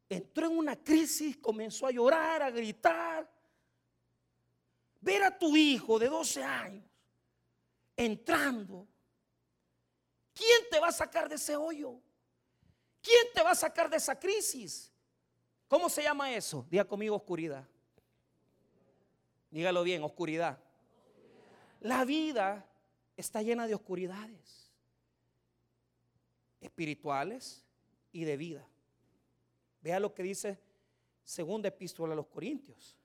entró 0.09 0.47
en 0.47 0.57
una 0.57 0.75
crisis, 0.75 1.37
comenzó 1.37 1.87
a 1.87 1.91
llorar, 1.91 2.41
a 2.41 2.51
gritar. 2.51 3.29
Ver 4.99 5.23
a 5.23 5.37
tu 5.37 5.55
hijo 5.55 5.99
de 5.99 6.09
12 6.09 6.43
años 6.43 6.83
entrando. 7.95 8.87
¿Quién 10.33 10.69
te 10.69 10.79
va 10.79 10.87
a 10.87 10.91
sacar 10.91 11.29
de 11.29 11.35
ese 11.35 11.55
hoyo? 11.55 11.99
¿Quién 13.01 13.27
te 13.33 13.41
va 13.41 13.51
a 13.51 13.55
sacar 13.55 13.89
de 13.89 13.97
esa 13.97 14.19
crisis? 14.19 14.91
¿Cómo 15.67 15.89
se 15.89 16.03
llama 16.03 16.33
eso? 16.33 16.65
Diga 16.69 16.85
conmigo 16.85 17.15
oscuridad. 17.15 17.65
Dígalo 19.49 19.83
bien, 19.83 20.03
oscuridad. 20.03 20.59
La 21.81 22.05
vida 22.05 22.65
está 23.15 23.41
llena 23.41 23.67
de 23.67 23.75
oscuridades 23.75 24.71
espirituales 26.59 27.63
y 28.11 28.23
de 28.23 28.37
vida. 28.37 28.67
Vea 29.81 29.99
lo 29.99 30.13
que 30.13 30.23
dice 30.23 30.59
segunda 31.23 31.67
epístola 31.67 32.13
a 32.13 32.15
los 32.15 32.27
Corintios, 32.27 32.97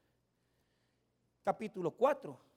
capítulo 1.44 1.90
4. 1.90 2.50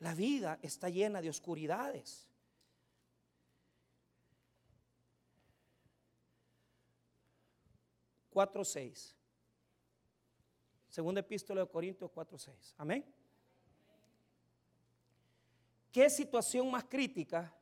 La 0.00 0.14
vida 0.14 0.58
está 0.62 0.88
llena 0.88 1.20
de 1.20 1.28
oscuridades. 1.28 2.28
Cuatro 8.30 8.64
seis. 8.64 9.17
Segunda 10.88 11.20
epístola 11.20 11.60
de 11.62 11.68
Corintios 11.68 12.10
4:6. 12.10 12.74
Amén. 12.78 13.04
¿Qué 15.92 16.08
situación 16.10 16.70
más 16.70 16.84
crítica 16.84 17.54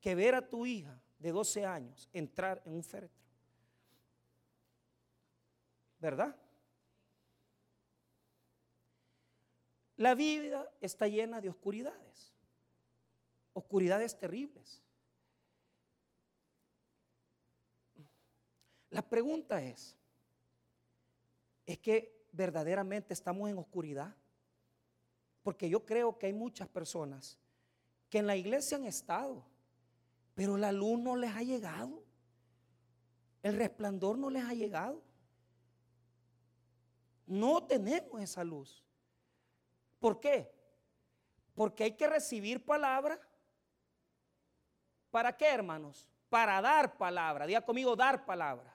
que 0.00 0.14
ver 0.14 0.34
a 0.34 0.48
tu 0.48 0.66
hija 0.66 1.00
de 1.18 1.32
12 1.32 1.64
años 1.64 2.08
entrar 2.12 2.62
en 2.64 2.74
un 2.74 2.84
féretro? 2.84 3.24
¿Verdad? 5.98 6.36
La 9.96 10.14
vida 10.14 10.70
está 10.80 11.06
llena 11.06 11.40
de 11.40 11.48
oscuridades, 11.48 12.34
oscuridades 13.52 14.18
terribles. 14.18 14.82
La 18.90 19.02
pregunta 19.02 19.62
es, 19.62 19.96
¿es 21.66 21.78
que 21.78 22.26
verdaderamente 22.32 23.14
estamos 23.14 23.48
en 23.48 23.58
oscuridad? 23.58 24.14
Porque 25.42 25.68
yo 25.68 25.84
creo 25.84 26.18
que 26.18 26.26
hay 26.26 26.32
muchas 26.32 26.68
personas 26.68 27.38
que 28.08 28.18
en 28.18 28.26
la 28.26 28.36
iglesia 28.36 28.76
han 28.76 28.84
estado, 28.84 29.44
pero 30.34 30.56
la 30.56 30.72
luz 30.72 30.98
no 30.98 31.16
les 31.16 31.34
ha 31.34 31.42
llegado. 31.42 32.02
El 33.42 33.56
resplandor 33.56 34.16
no 34.16 34.30
les 34.30 34.44
ha 34.44 34.54
llegado. 34.54 35.02
No 37.26 37.64
tenemos 37.64 38.20
esa 38.20 38.42
luz. 38.42 38.82
¿Por 40.00 40.20
qué? 40.20 40.50
Porque 41.54 41.84
hay 41.84 41.92
que 41.92 42.06
recibir 42.06 42.64
palabra. 42.64 43.20
¿Para 45.10 45.36
qué, 45.36 45.46
hermanos? 45.46 46.06
Para 46.28 46.60
dar 46.60 46.96
palabra. 46.96 47.46
Diga 47.46 47.60
conmigo, 47.60 47.94
dar 47.94 48.24
palabra. 48.24 48.74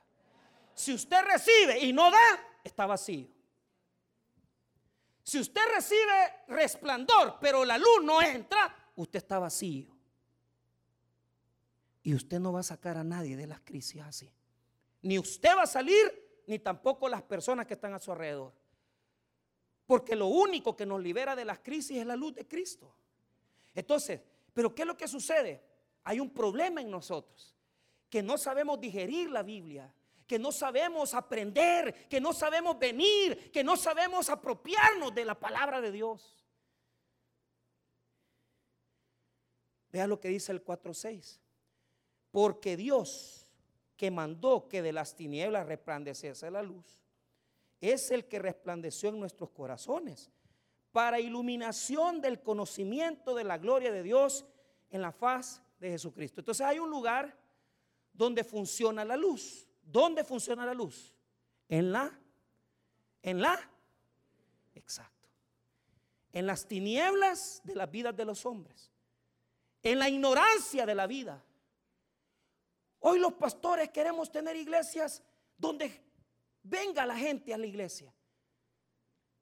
Si 0.74 0.94
usted 0.94 1.22
recibe 1.24 1.80
y 1.80 1.92
no 1.92 2.10
da, 2.10 2.49
está 2.64 2.86
vacío. 2.86 3.28
Si 5.24 5.40
usted 5.40 5.62
recibe 5.76 6.46
resplandor, 6.48 7.38
pero 7.40 7.64
la 7.64 7.78
luz 7.78 8.04
no 8.04 8.22
entra, 8.22 8.92
usted 8.96 9.18
está 9.18 9.38
vacío. 9.38 9.96
Y 12.02 12.16
usted 12.16 12.40
no 12.40 12.52
va 12.52 12.62
a 12.62 12.64
sacar 12.64 12.98
a 12.98 13.04
nadie 13.04 13.38
de 13.38 13.46
las 13.46 13.60
crisis 13.60 14.02
así. 14.02 14.34
Ni 15.04 15.20
usted 15.20 15.56
va 15.56 15.64
a 15.64 15.68
salir, 15.68 16.42
ni 16.48 16.58
tampoco 16.60 17.08
las 17.08 17.22
personas 17.22 17.68
que 17.68 17.76
están 17.76 17.94
a 17.94 18.00
su 18.00 18.12
alrededor. 18.12 18.54
Porque 19.86 20.16
lo 20.16 20.28
único 20.28 20.76
que 20.76 20.86
nos 20.86 21.02
libera 21.02 21.36
de 21.36 21.46
las 21.46 21.60
crisis 21.60 21.98
es 21.98 22.06
la 22.06 22.16
luz 22.16 22.34
de 22.34 22.48
Cristo. 22.48 22.96
Entonces, 23.76 24.22
¿pero 24.54 24.74
qué 24.74 24.82
es 24.82 24.88
lo 24.88 24.98
que 24.98 25.08
sucede? 25.08 25.64
Hay 26.04 26.20
un 26.20 26.32
problema 26.32 26.82
en 26.82 26.90
nosotros, 26.90 27.56
que 28.10 28.24
no 28.24 28.38
sabemos 28.38 28.80
digerir 28.80 29.30
la 29.30 29.44
Biblia, 29.44 29.94
que 30.30 30.38
no 30.38 30.52
sabemos 30.52 31.16
aprender, 31.16 32.08
que 32.08 32.22
no 32.22 32.34
sabemos 32.34 32.78
venir, 32.78 33.52
que 33.52 33.64
no 33.64 33.76
sabemos 33.76 34.30
apropiarnos 34.30 35.16
de 35.16 35.26
la 35.26 35.34
palabra 35.34 35.82
de 35.82 35.92
Dios. 35.92 36.46
Vea 39.92 40.06
lo 40.06 40.20
que 40.20 40.28
dice 40.28 40.52
el 40.52 40.64
4.6. 40.64 41.40
Porque 42.30 42.78
Dios 42.78 43.48
que 43.98 44.12
mandó 44.12 44.68
que 44.68 44.84
de 44.84 44.94
las 44.94 45.16
tinieblas 45.16 45.66
resplandeciese 45.66 46.52
la 46.52 46.62
luz, 46.62 47.02
es 47.82 48.12
el 48.12 48.26
que 48.26 48.38
resplandeció 48.38 49.10
en 49.10 49.20
nuestros 49.20 49.50
corazones 49.50 50.30
para 50.92 51.20
iluminación 51.20 52.22
del 52.22 52.44
conocimiento 52.44 53.34
de 53.34 53.46
la 53.46 53.58
gloria 53.58 53.92
de 53.92 54.04
Dios 54.04 54.46
en 54.92 55.02
la 55.02 55.12
faz 55.12 55.64
de 55.80 55.90
Jesucristo. 55.90 56.42
Entonces 56.42 56.68
hay 56.68 56.78
un 56.78 56.92
lugar 56.92 57.36
donde 58.14 58.44
funciona 58.44 59.04
la 59.04 59.18
luz. 59.18 59.66
¿Dónde 59.92 60.24
funciona 60.24 60.66
la 60.66 60.74
luz? 60.74 61.16
En 61.68 61.92
la, 61.92 62.12
en 63.24 63.42
la, 63.42 63.60
exacto. 64.76 65.28
En 66.32 66.46
las 66.46 66.68
tinieblas 66.68 67.62
de 67.64 67.76
las 67.76 67.90
vidas 67.90 68.16
de 68.16 68.26
los 68.26 68.46
hombres. 68.46 68.92
En 69.82 69.98
la 69.98 70.08
ignorancia 70.08 70.86
de 70.86 70.94
la 70.94 71.08
vida. 71.08 71.44
Hoy 73.00 73.18
los 73.18 73.34
pastores 73.34 73.90
queremos 73.90 74.32
tener 74.32 74.56
iglesias 74.56 75.24
donde 75.58 76.04
venga 76.62 77.06
la 77.06 77.18
gente 77.18 77.54
a 77.54 77.58
la 77.58 77.66
iglesia. 77.66 78.14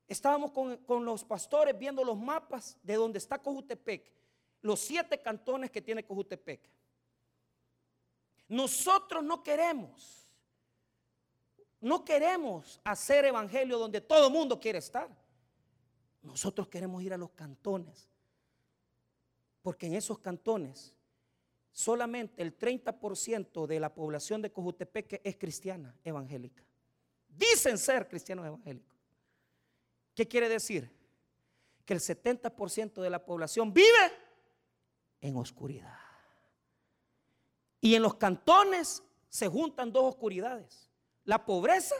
Estábamos 0.08 0.52
con, 0.52 0.78
con, 0.78 1.04
los 1.04 1.26
pastores 1.26 1.78
viendo 1.78 2.06
los 2.06 2.18
mapas 2.18 2.78
de 2.84 2.96
donde 2.96 3.18
está 3.18 3.42
Cojutepec, 3.42 4.14
los 4.62 4.80
siete 4.80 5.22
cantones 5.22 5.72
que 5.72 5.82
tiene 5.82 6.06
Cojutepec. 6.06 6.70
Nosotros 8.48 9.22
no 9.26 9.44
queremos 9.44 10.27
no 11.80 12.04
queremos 12.04 12.80
hacer 12.84 13.26
evangelio 13.26 13.78
donde 13.78 14.02
todo 14.02 14.28
el 14.28 14.34
mundo 14.34 14.60
quiere 14.60 14.80
estar. 14.80 15.10
Nosotros 16.22 16.68
queremos 16.68 17.04
ir 17.04 17.14
a 17.14 17.18
los 17.18 17.32
cantones. 17.32 18.10
Porque 19.62 19.88
en 19.88 19.94
esos 19.94 20.20
cantones 20.20 20.96
solamente 21.72 22.42
el 22.42 22.58
30% 22.58 23.68
de 23.68 23.80
la 23.80 23.94
población 23.94 24.42
de 24.42 24.52
Cojutepeque 24.52 25.22
es 25.24 25.38
cristiana 25.38 25.96
evangélica. 26.04 26.64
Dicen 27.28 27.78
ser 27.78 28.08
cristianos 28.08 28.46
evangélicos. 28.46 28.98
¿Qué 30.16 30.28
quiere 30.28 30.50
decir? 30.50 30.90
Que 31.86 31.94
el 31.94 32.00
70% 32.00 33.02
de 33.02 33.10
la 33.10 33.24
población 33.24 33.72
vive 33.72 34.12
en 35.22 35.36
oscuridad. 35.36 36.00
Y 37.80 37.94
en 37.94 38.02
los 38.02 38.16
cantones 38.16 39.04
se 39.30 39.48
juntan 39.48 39.92
dos 39.92 40.06
oscuridades 40.06 40.87
la 41.28 41.44
pobreza 41.46 41.96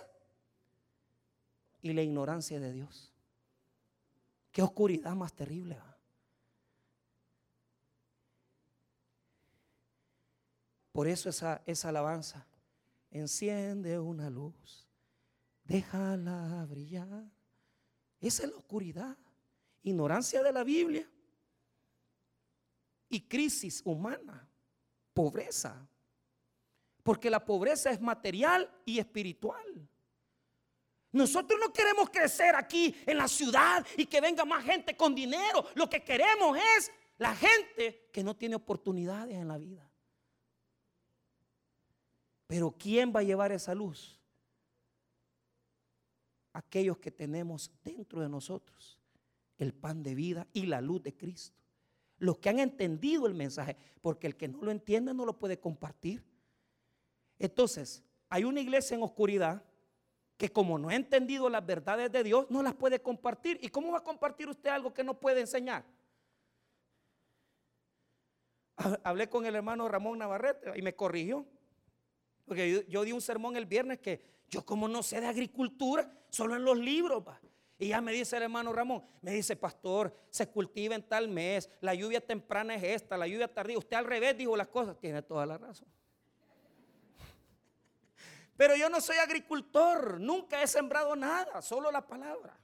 y 1.82 1.92
la 1.92 2.02
ignorancia 2.02 2.62
de 2.62 2.72
Dios. 2.72 3.14
Qué 4.54 4.62
oscuridad 4.62 5.14
más 5.16 5.34
terrible. 5.34 5.78
Por 10.94 11.10
eso 11.10 11.30
esa, 11.30 11.62
esa 11.66 11.90
alabanza, 11.90 12.48
enciende 13.12 14.00
una 14.00 14.30
luz, 14.30 14.88
déjala 15.66 16.66
brillar. 16.66 17.26
Esa 18.22 18.44
es 18.44 18.50
la 18.50 18.56
oscuridad, 18.56 19.18
ignorancia 19.84 20.42
de 20.42 20.54
la 20.54 20.64
Biblia 20.64 21.08
y 23.10 23.28
crisis 23.28 23.82
humana, 23.84 24.48
pobreza, 25.14 25.86
porque 27.08 27.30
la 27.30 27.46
pobreza 27.46 27.90
es 27.90 28.02
material 28.02 28.70
y 28.84 29.00
espiritual. 29.00 29.64
Nosotros 31.14 31.58
no 31.58 31.72
queremos 31.72 32.10
crecer 32.10 32.54
aquí 32.54 32.94
en 33.06 33.18
la 33.18 33.30
ciudad 33.30 33.88
y 33.96 34.08
que 34.08 34.20
venga 34.20 34.44
más 34.44 34.66
gente 34.66 34.98
con 34.98 35.16
dinero. 35.16 35.64
Lo 35.76 35.90
que 35.90 36.04
queremos 36.04 36.58
es 36.76 36.92
la 37.18 37.34
gente 37.34 38.10
que 38.12 38.26
no 38.26 38.36
tiene 38.36 38.56
oportunidades 38.56 39.38
en 39.38 39.48
la 39.48 39.58
vida. 39.58 39.90
Pero 42.46 42.76
¿quién 42.78 43.14
va 43.16 43.22
a 43.22 43.24
llevar 43.24 43.54
esa 43.54 43.74
luz? 43.74 44.20
Aquellos 46.52 46.98
que 46.98 47.12
tenemos 47.12 47.72
dentro 47.86 48.20
de 48.20 48.28
nosotros 48.28 49.00
el 49.58 49.74
pan 49.74 50.04
de 50.04 50.14
vida 50.14 50.46
y 50.52 50.66
la 50.66 50.82
luz 50.82 51.02
de 51.04 51.16
Cristo. 51.16 51.58
Los 52.18 52.38
que 52.40 52.50
han 52.50 52.60
entendido 52.60 53.28
el 53.28 53.34
mensaje, 53.34 53.78
porque 54.02 54.28
el 54.28 54.36
que 54.36 54.50
no 54.50 54.62
lo 54.62 54.72
entiende 54.72 55.14
no 55.14 55.26
lo 55.26 55.40
puede 55.40 55.58
compartir. 55.58 56.22
Entonces, 57.40 58.04
hay 58.30 58.44
una 58.44 58.62
iglesia 58.62 58.96
en 58.96 59.04
oscuridad 59.04 59.64
que 60.38 60.50
como 60.52 60.78
no 60.78 60.90
ha 60.90 60.96
entendido 60.96 61.50
las 61.50 61.66
verdades 61.66 62.12
de 62.12 62.24
Dios, 62.24 62.46
no 62.50 62.62
las 62.62 62.76
puede 62.76 63.02
compartir. 63.02 63.60
¿Y 63.62 63.70
cómo 63.70 63.92
va 63.92 64.00
a 64.00 64.04
compartir 64.04 64.48
usted 64.48 64.70
algo 64.70 64.94
que 64.94 65.04
no 65.04 65.20
puede 65.20 65.42
enseñar? 65.42 65.84
Hablé 69.04 69.28
con 69.28 69.46
el 69.46 69.56
hermano 69.56 69.88
Ramón 69.88 70.20
Navarrete 70.20 70.72
y 70.76 70.82
me 70.82 70.96
corrigió. 70.96 71.46
Porque 72.46 72.86
yo, 72.88 73.04
di 73.04 73.12
un 73.12 73.22
sermón 73.22 73.58
el 73.58 73.66
viernes 73.66 74.00
que 74.00 74.22
yo 74.50 74.64
como 74.66 74.88
no 74.88 75.04
sé 75.04 75.20
de 75.20 75.28
agricultura, 75.28 76.10
solo 76.30 76.56
en 76.56 76.64
los 76.64 76.78
libros. 76.78 77.24
Y 77.80 77.90
ya 77.90 78.00
me 78.00 78.12
dice 78.12 78.38
el 78.38 78.44
hermano 78.44 78.72
Ramón, 78.72 79.04
me 79.22 79.32
dice, 79.32 79.56
pastor, 79.56 80.16
se 80.30 80.48
cultiva 80.48 80.96
en 80.96 81.04
tal 81.04 81.28
mes, 81.28 81.70
la 81.82 81.94
lluvia 81.94 82.22
temprana 82.22 82.76
es 82.76 82.84
esta, 82.84 83.18
la 83.18 83.28
lluvia 83.28 83.54
tardía. 83.54 83.78
Usted 83.78 83.98
al 83.98 84.06
revés 84.06 84.38
dijo 84.38 84.56
las 84.56 84.68
cosas, 84.68 84.98
tiene 85.00 85.22
toda 85.22 85.46
la 85.46 85.58
razón. 85.58 85.88
Pero 88.58 88.76
yo 88.76 88.90
no 88.90 89.00
soy 89.00 89.18
agricultor, 89.18 90.20
nunca 90.20 90.62
he 90.62 90.68
sembrado 90.68 91.16
nada, 91.16 91.62
solo 91.62 91.92
la 91.92 92.06
palabra. 92.06 92.60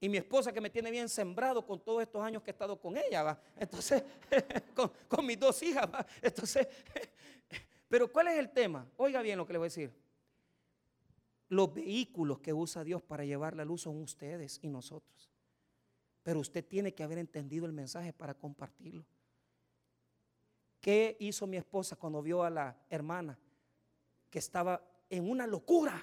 Y 0.00 0.08
mi 0.08 0.18
esposa 0.18 0.52
que 0.52 0.60
me 0.60 0.68
tiene 0.68 0.90
bien 0.90 1.08
sembrado 1.08 1.64
con 1.64 1.80
todos 1.80 2.02
estos 2.02 2.22
años 2.22 2.42
que 2.42 2.50
he 2.50 2.52
estado 2.52 2.80
con 2.80 2.96
ella, 2.96 3.22
¿va? 3.22 3.40
Entonces, 3.56 4.02
con, 5.08 5.26
mis 5.26 5.38
dos 5.38 5.62
hijas, 5.62 5.86
¿va? 5.92 6.04
Entonces, 6.20 6.66
pero 7.88 8.10
¿cuál 8.10 8.28
es 8.28 8.38
el 8.38 8.50
tema? 8.50 8.86
Oiga 8.96 9.22
bien 9.22 9.38
lo 9.38 9.46
que 9.46 9.52
le 9.52 9.58
voy 9.58 9.66
a 9.66 9.70
decir. 9.70 9.92
Los 11.48 11.72
vehículos 11.72 12.40
que 12.40 12.52
usa 12.52 12.82
Dios 12.84 13.00
para 13.00 13.24
llevar 13.24 13.56
la 13.56 13.64
luz 13.64 13.82
son 13.82 14.00
ustedes 14.02 14.58
y 14.62 14.68
nosotros. 14.68 15.30
Pero 16.24 16.40
usted 16.40 16.64
tiene 16.64 16.94
que 16.94 17.04
haber 17.04 17.18
entendido 17.18 17.64
el 17.64 17.72
mensaje 17.72 18.12
para 18.12 18.34
compartirlo. 18.34 19.06
¿Qué 20.80 21.16
hizo 21.20 21.46
mi 21.46 21.56
esposa 21.56 21.96
cuando 21.96 22.22
vio 22.22 22.42
a 22.42 22.50
la 22.50 22.76
hermana 22.88 23.38
que 24.30 24.38
estaba 24.38 24.82
en 25.10 25.28
una 25.28 25.46
locura? 25.46 26.02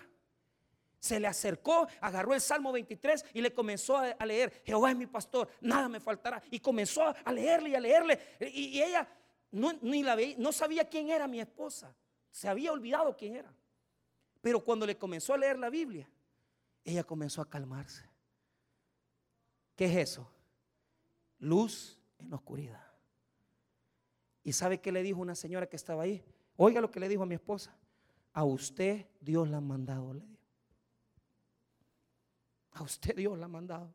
se 1.05 1.19
le 1.19 1.27
acercó, 1.27 1.87
agarró 2.01 2.33
el 2.33 2.41
Salmo 2.41 2.71
23 2.71 3.25
y 3.35 3.41
le 3.41 3.53
comenzó 3.53 3.95
a, 3.97 4.25
leer, 4.25 4.63
Jehová 4.65 4.89
es 4.89 4.97
mi 4.97 5.05
pastor, 5.05 5.47
nada 5.61 5.87
me 5.87 5.99
faltará. 5.99 6.41
Y 6.49 6.59
comenzó 6.59 7.03
a 7.03 7.31
leerle 7.31 7.69
y 7.69 7.75
a 7.75 7.79
leerle. 7.79 8.19
Y, 8.39 8.81
ella 8.81 9.07
no, 9.51 9.73
ni 9.83 10.01
la 10.01 10.15
veía, 10.15 10.35
no 10.39 10.51
sabía 10.51 10.89
quién 10.89 11.11
era 11.11 11.27
mi 11.27 11.39
esposa, 11.39 11.95
se 12.31 12.49
había 12.49 12.71
olvidado 12.71 13.15
quién 13.15 13.35
era. 13.35 13.53
Pero 14.41 14.63
cuando 14.63 14.87
le 14.87 14.97
comenzó 14.97 15.35
a 15.35 15.37
leer 15.37 15.59
la 15.59 15.69
Biblia, 15.69 16.09
ella 16.83 17.03
comenzó 17.03 17.39
a 17.39 17.49
calmarse. 17.49 18.09
¿Qué 19.75 19.85
es 19.85 20.09
eso? 20.09 20.27
Luz 21.37 21.99
en 22.17 22.33
oscuridad. 22.33 22.94
¿Y 24.45 24.53
sabe 24.53 24.79
qué 24.79 24.91
le 24.91 25.01
dijo 25.01 25.19
una 25.19 25.33
señora 25.33 25.67
que 25.67 25.75
estaba 25.75 26.03
ahí? 26.03 26.23
Oiga 26.55 26.79
lo 26.79 26.91
que 26.91 26.99
le 26.99 27.09
dijo 27.09 27.23
a 27.23 27.25
mi 27.25 27.33
esposa. 27.33 27.75
A 28.31 28.43
usted 28.43 29.07
Dios 29.19 29.49
la 29.49 29.57
ha 29.57 29.61
mandado, 29.61 30.13
le 30.13 30.21
a 32.73 32.83
usted 32.83 33.15
Dios 33.15 33.37
la 33.39 33.45
ha 33.45 33.49
mandado. 33.49 33.91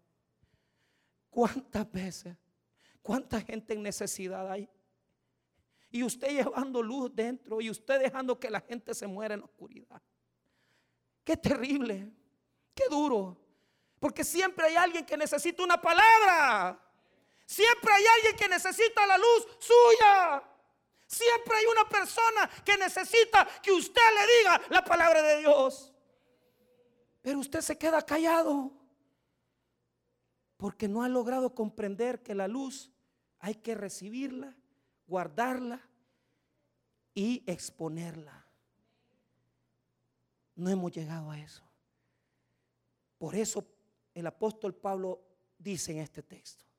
¿Cuántas 1.30 1.90
veces? 1.92 2.36
¿Cuánta 3.01 3.40
gente 3.40 3.74
en 3.74 3.82
necesidad 3.82 4.51
hay? 4.51 4.68
Y 5.90 6.03
usted 6.03 6.28
llevando 6.30 6.82
luz 6.82 7.14
dentro 7.14 7.61
y 7.61 7.70
usted 7.70 8.01
dejando 8.01 8.40
que 8.40 8.51
la 8.51 8.61
gente 8.61 8.92
se 8.92 9.07
muera 9.07 9.34
en 9.34 9.40
la 9.40 9.46
oscuridad. 9.46 10.03
Qué 11.22 11.36
terrible, 11.36 12.11
qué 12.74 12.84
duro. 12.90 13.36
Porque 14.01 14.24
siempre 14.24 14.66
hay 14.66 14.76
alguien 14.76 15.05
que 15.05 15.16
necesita 15.16 15.62
una 15.62 15.80
palabra. 15.80 16.89
Siempre 17.51 17.92
hay 17.92 18.05
alguien 18.07 18.36
que 18.36 18.48
necesita 18.48 19.05
la 19.09 19.18
luz 19.18 19.48
suya. 19.59 20.40
Siempre 21.05 21.57
hay 21.57 21.66
una 21.66 21.88
persona 21.88 22.48
que 22.64 22.76
necesita 22.76 23.44
que 23.61 23.72
usted 23.72 24.01
le 24.14 24.38
diga 24.38 24.61
la 24.70 24.84
palabra 24.84 25.20
de 25.20 25.38
Dios. 25.38 25.92
Pero 27.20 27.40
usted 27.40 27.61
se 27.61 27.76
queda 27.76 28.07
callado 28.07 28.70
porque 30.59 30.86
no 30.86 31.03
ha 31.03 31.09
logrado 31.09 31.53
comprender 31.53 32.22
que 32.22 32.36
la 32.36 32.46
luz 32.46 32.92
hay 33.40 33.57
que 33.57 33.74
recibirla, 33.74 34.57
guardarla 35.09 35.80
y 37.14 37.42
exponerla. 37.51 38.46
No 40.55 40.70
hemos 40.70 40.92
llegado 40.92 41.32
a 41.32 41.40
eso. 41.40 41.64
Por 43.18 43.34
eso 43.34 43.66
el 44.14 44.28
apóstol 44.28 44.72
Pablo 44.72 45.20
dice 45.59 45.90
en 45.90 45.98
este 45.98 46.22
texto, 46.22 46.69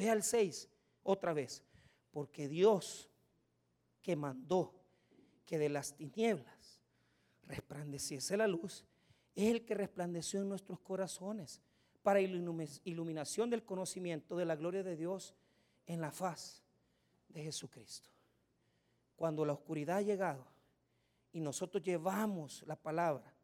vea 0.00 0.14
el 0.14 0.22
6 0.22 0.66
otra 1.02 1.34
vez, 1.34 1.62
porque 2.10 2.48
Dios 2.48 3.10
que 4.00 4.16
mandó 4.16 4.74
que 5.44 5.58
de 5.58 5.68
las 5.68 5.94
tinieblas 5.94 6.80
resplandeciese 7.42 8.38
la 8.38 8.46
luz, 8.46 8.86
es 9.34 9.50
el 9.50 9.66
que 9.66 9.74
resplandeció 9.74 10.40
en 10.40 10.48
nuestros 10.48 10.80
corazones 10.80 11.60
para 12.02 12.20
iluminación 12.20 13.50
del 13.50 13.62
conocimiento 13.62 14.36
de 14.38 14.46
la 14.46 14.56
gloria 14.56 14.82
de 14.82 14.96
Dios 14.96 15.34
en 15.86 16.00
la 16.00 16.10
faz 16.10 16.62
de 17.28 17.42
Jesucristo. 17.42 18.08
Cuando 19.16 19.44
la 19.44 19.52
oscuridad 19.52 19.98
ha 19.98 20.02
llegado 20.02 20.46
y 21.30 21.40
nosotros 21.40 21.82
llevamos 21.82 22.62
la 22.66 22.76
palabra, 22.76 23.34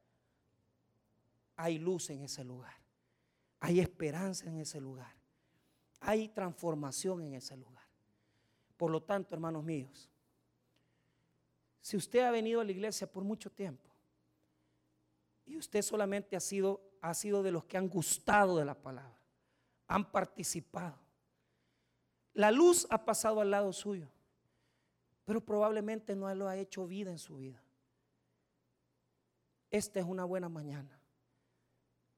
hay 1.56 1.78
luz 1.78 2.08
en 2.08 2.22
ese 2.22 2.44
lugar, 2.44 2.76
hay 3.60 3.80
esperanza 3.80 4.46
en 4.46 4.56
ese 4.56 4.80
lugar, 4.80 5.14
hay 6.06 6.28
transformación 6.28 7.20
en 7.20 7.34
ese 7.34 7.56
lugar. 7.56 7.84
Por 8.76 8.92
lo 8.92 9.02
tanto, 9.02 9.34
hermanos 9.34 9.64
míos, 9.64 10.08
si 11.80 11.96
usted 11.96 12.20
ha 12.20 12.30
venido 12.30 12.60
a 12.60 12.64
la 12.64 12.70
iglesia 12.70 13.10
por 13.10 13.24
mucho 13.24 13.50
tiempo, 13.50 13.90
y 15.44 15.56
usted 15.56 15.82
solamente 15.82 16.36
ha 16.36 16.40
sido, 16.40 16.80
ha 17.00 17.12
sido 17.12 17.42
de 17.42 17.50
los 17.50 17.64
que 17.64 17.76
han 17.76 17.88
gustado 17.88 18.56
de 18.56 18.64
la 18.64 18.74
palabra, 18.74 19.20
han 19.88 20.10
participado. 20.12 20.96
La 22.34 22.52
luz 22.52 22.86
ha 22.90 23.04
pasado 23.04 23.40
al 23.40 23.50
lado 23.50 23.72
suyo, 23.72 24.08
pero 25.24 25.44
probablemente 25.44 26.14
no 26.14 26.32
lo 26.36 26.46
ha 26.46 26.56
hecho 26.56 26.86
vida 26.86 27.10
en 27.10 27.18
su 27.18 27.36
vida. 27.36 27.60
Esta 29.72 29.98
es 29.98 30.06
una 30.06 30.24
buena 30.24 30.48
mañana 30.48 31.00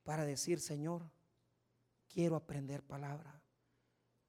para 0.05 0.27
decir, 0.27 0.61
Señor, 0.61 1.09
quiero 2.07 2.37
aprender 2.37 2.83
palabra, 2.83 3.38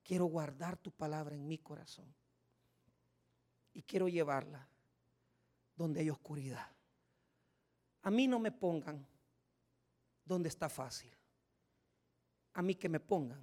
quiero 0.09 0.25
guardar 0.25 0.75
tu 0.75 0.89
palabra 0.89 1.35
en 1.35 1.47
mi 1.47 1.59
corazón 1.59 2.11
y 3.75 3.83
quiero 3.83 4.07
llevarla 4.07 4.67
donde 5.75 5.99
hay 5.99 6.09
oscuridad. 6.09 6.67
A 8.01 8.09
mí 8.09 8.27
no 8.27 8.39
me 8.39 8.51
pongan 8.51 9.05
donde 10.25 10.49
está 10.49 10.67
fácil. 10.67 11.11
A 12.53 12.63
mí 12.63 12.73
que 12.73 12.89
me 12.89 12.99
pongan 12.99 13.39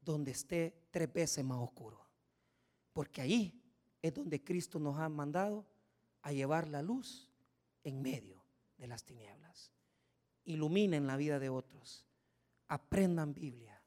donde 0.00 0.32
esté 0.32 0.88
tres 0.90 1.12
veces 1.12 1.44
más 1.44 1.58
oscuro. 1.58 2.04
Porque 2.92 3.20
ahí 3.20 3.62
es 4.02 4.12
donde 4.12 4.42
Cristo 4.42 4.80
nos 4.80 4.98
ha 4.98 5.08
mandado 5.08 5.64
a 6.22 6.32
llevar 6.32 6.66
la 6.66 6.82
luz 6.82 7.30
en 7.84 8.02
medio 8.02 8.44
de 8.78 8.88
las 8.88 9.04
tinieblas. 9.04 9.70
Iluminen 10.42 11.06
la 11.06 11.16
vida 11.16 11.38
de 11.38 11.50
otros. 11.50 12.04
Aprendan 12.66 13.32
Biblia. 13.32 13.80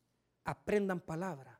Aprendan 0.45 1.01
palabra. 1.01 1.54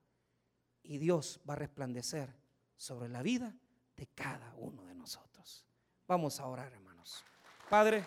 Y 0.88 0.98
Dios 0.98 1.40
va 1.48 1.54
a 1.54 1.58
resplandecer 1.58 2.34
sobre 2.76 3.10
la 3.10 3.22
vida 3.22 3.54
de 3.96 4.08
cada 4.08 4.54
uno 4.56 4.86
de 4.86 4.96
nosotros. 4.96 5.66
Vamos 6.08 6.40
a 6.40 6.48
orar, 6.48 6.72
hermanos. 6.72 7.24
Padre, 7.70 8.06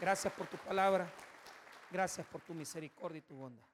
gracias 0.00 0.32
por 0.32 0.46
tu 0.46 0.56
palabra. 0.58 1.10
Gracias 1.90 2.26
por 2.26 2.40
tu 2.42 2.54
misericordia 2.54 3.18
y 3.18 3.22
tu 3.22 3.36
bondad. 3.36 3.73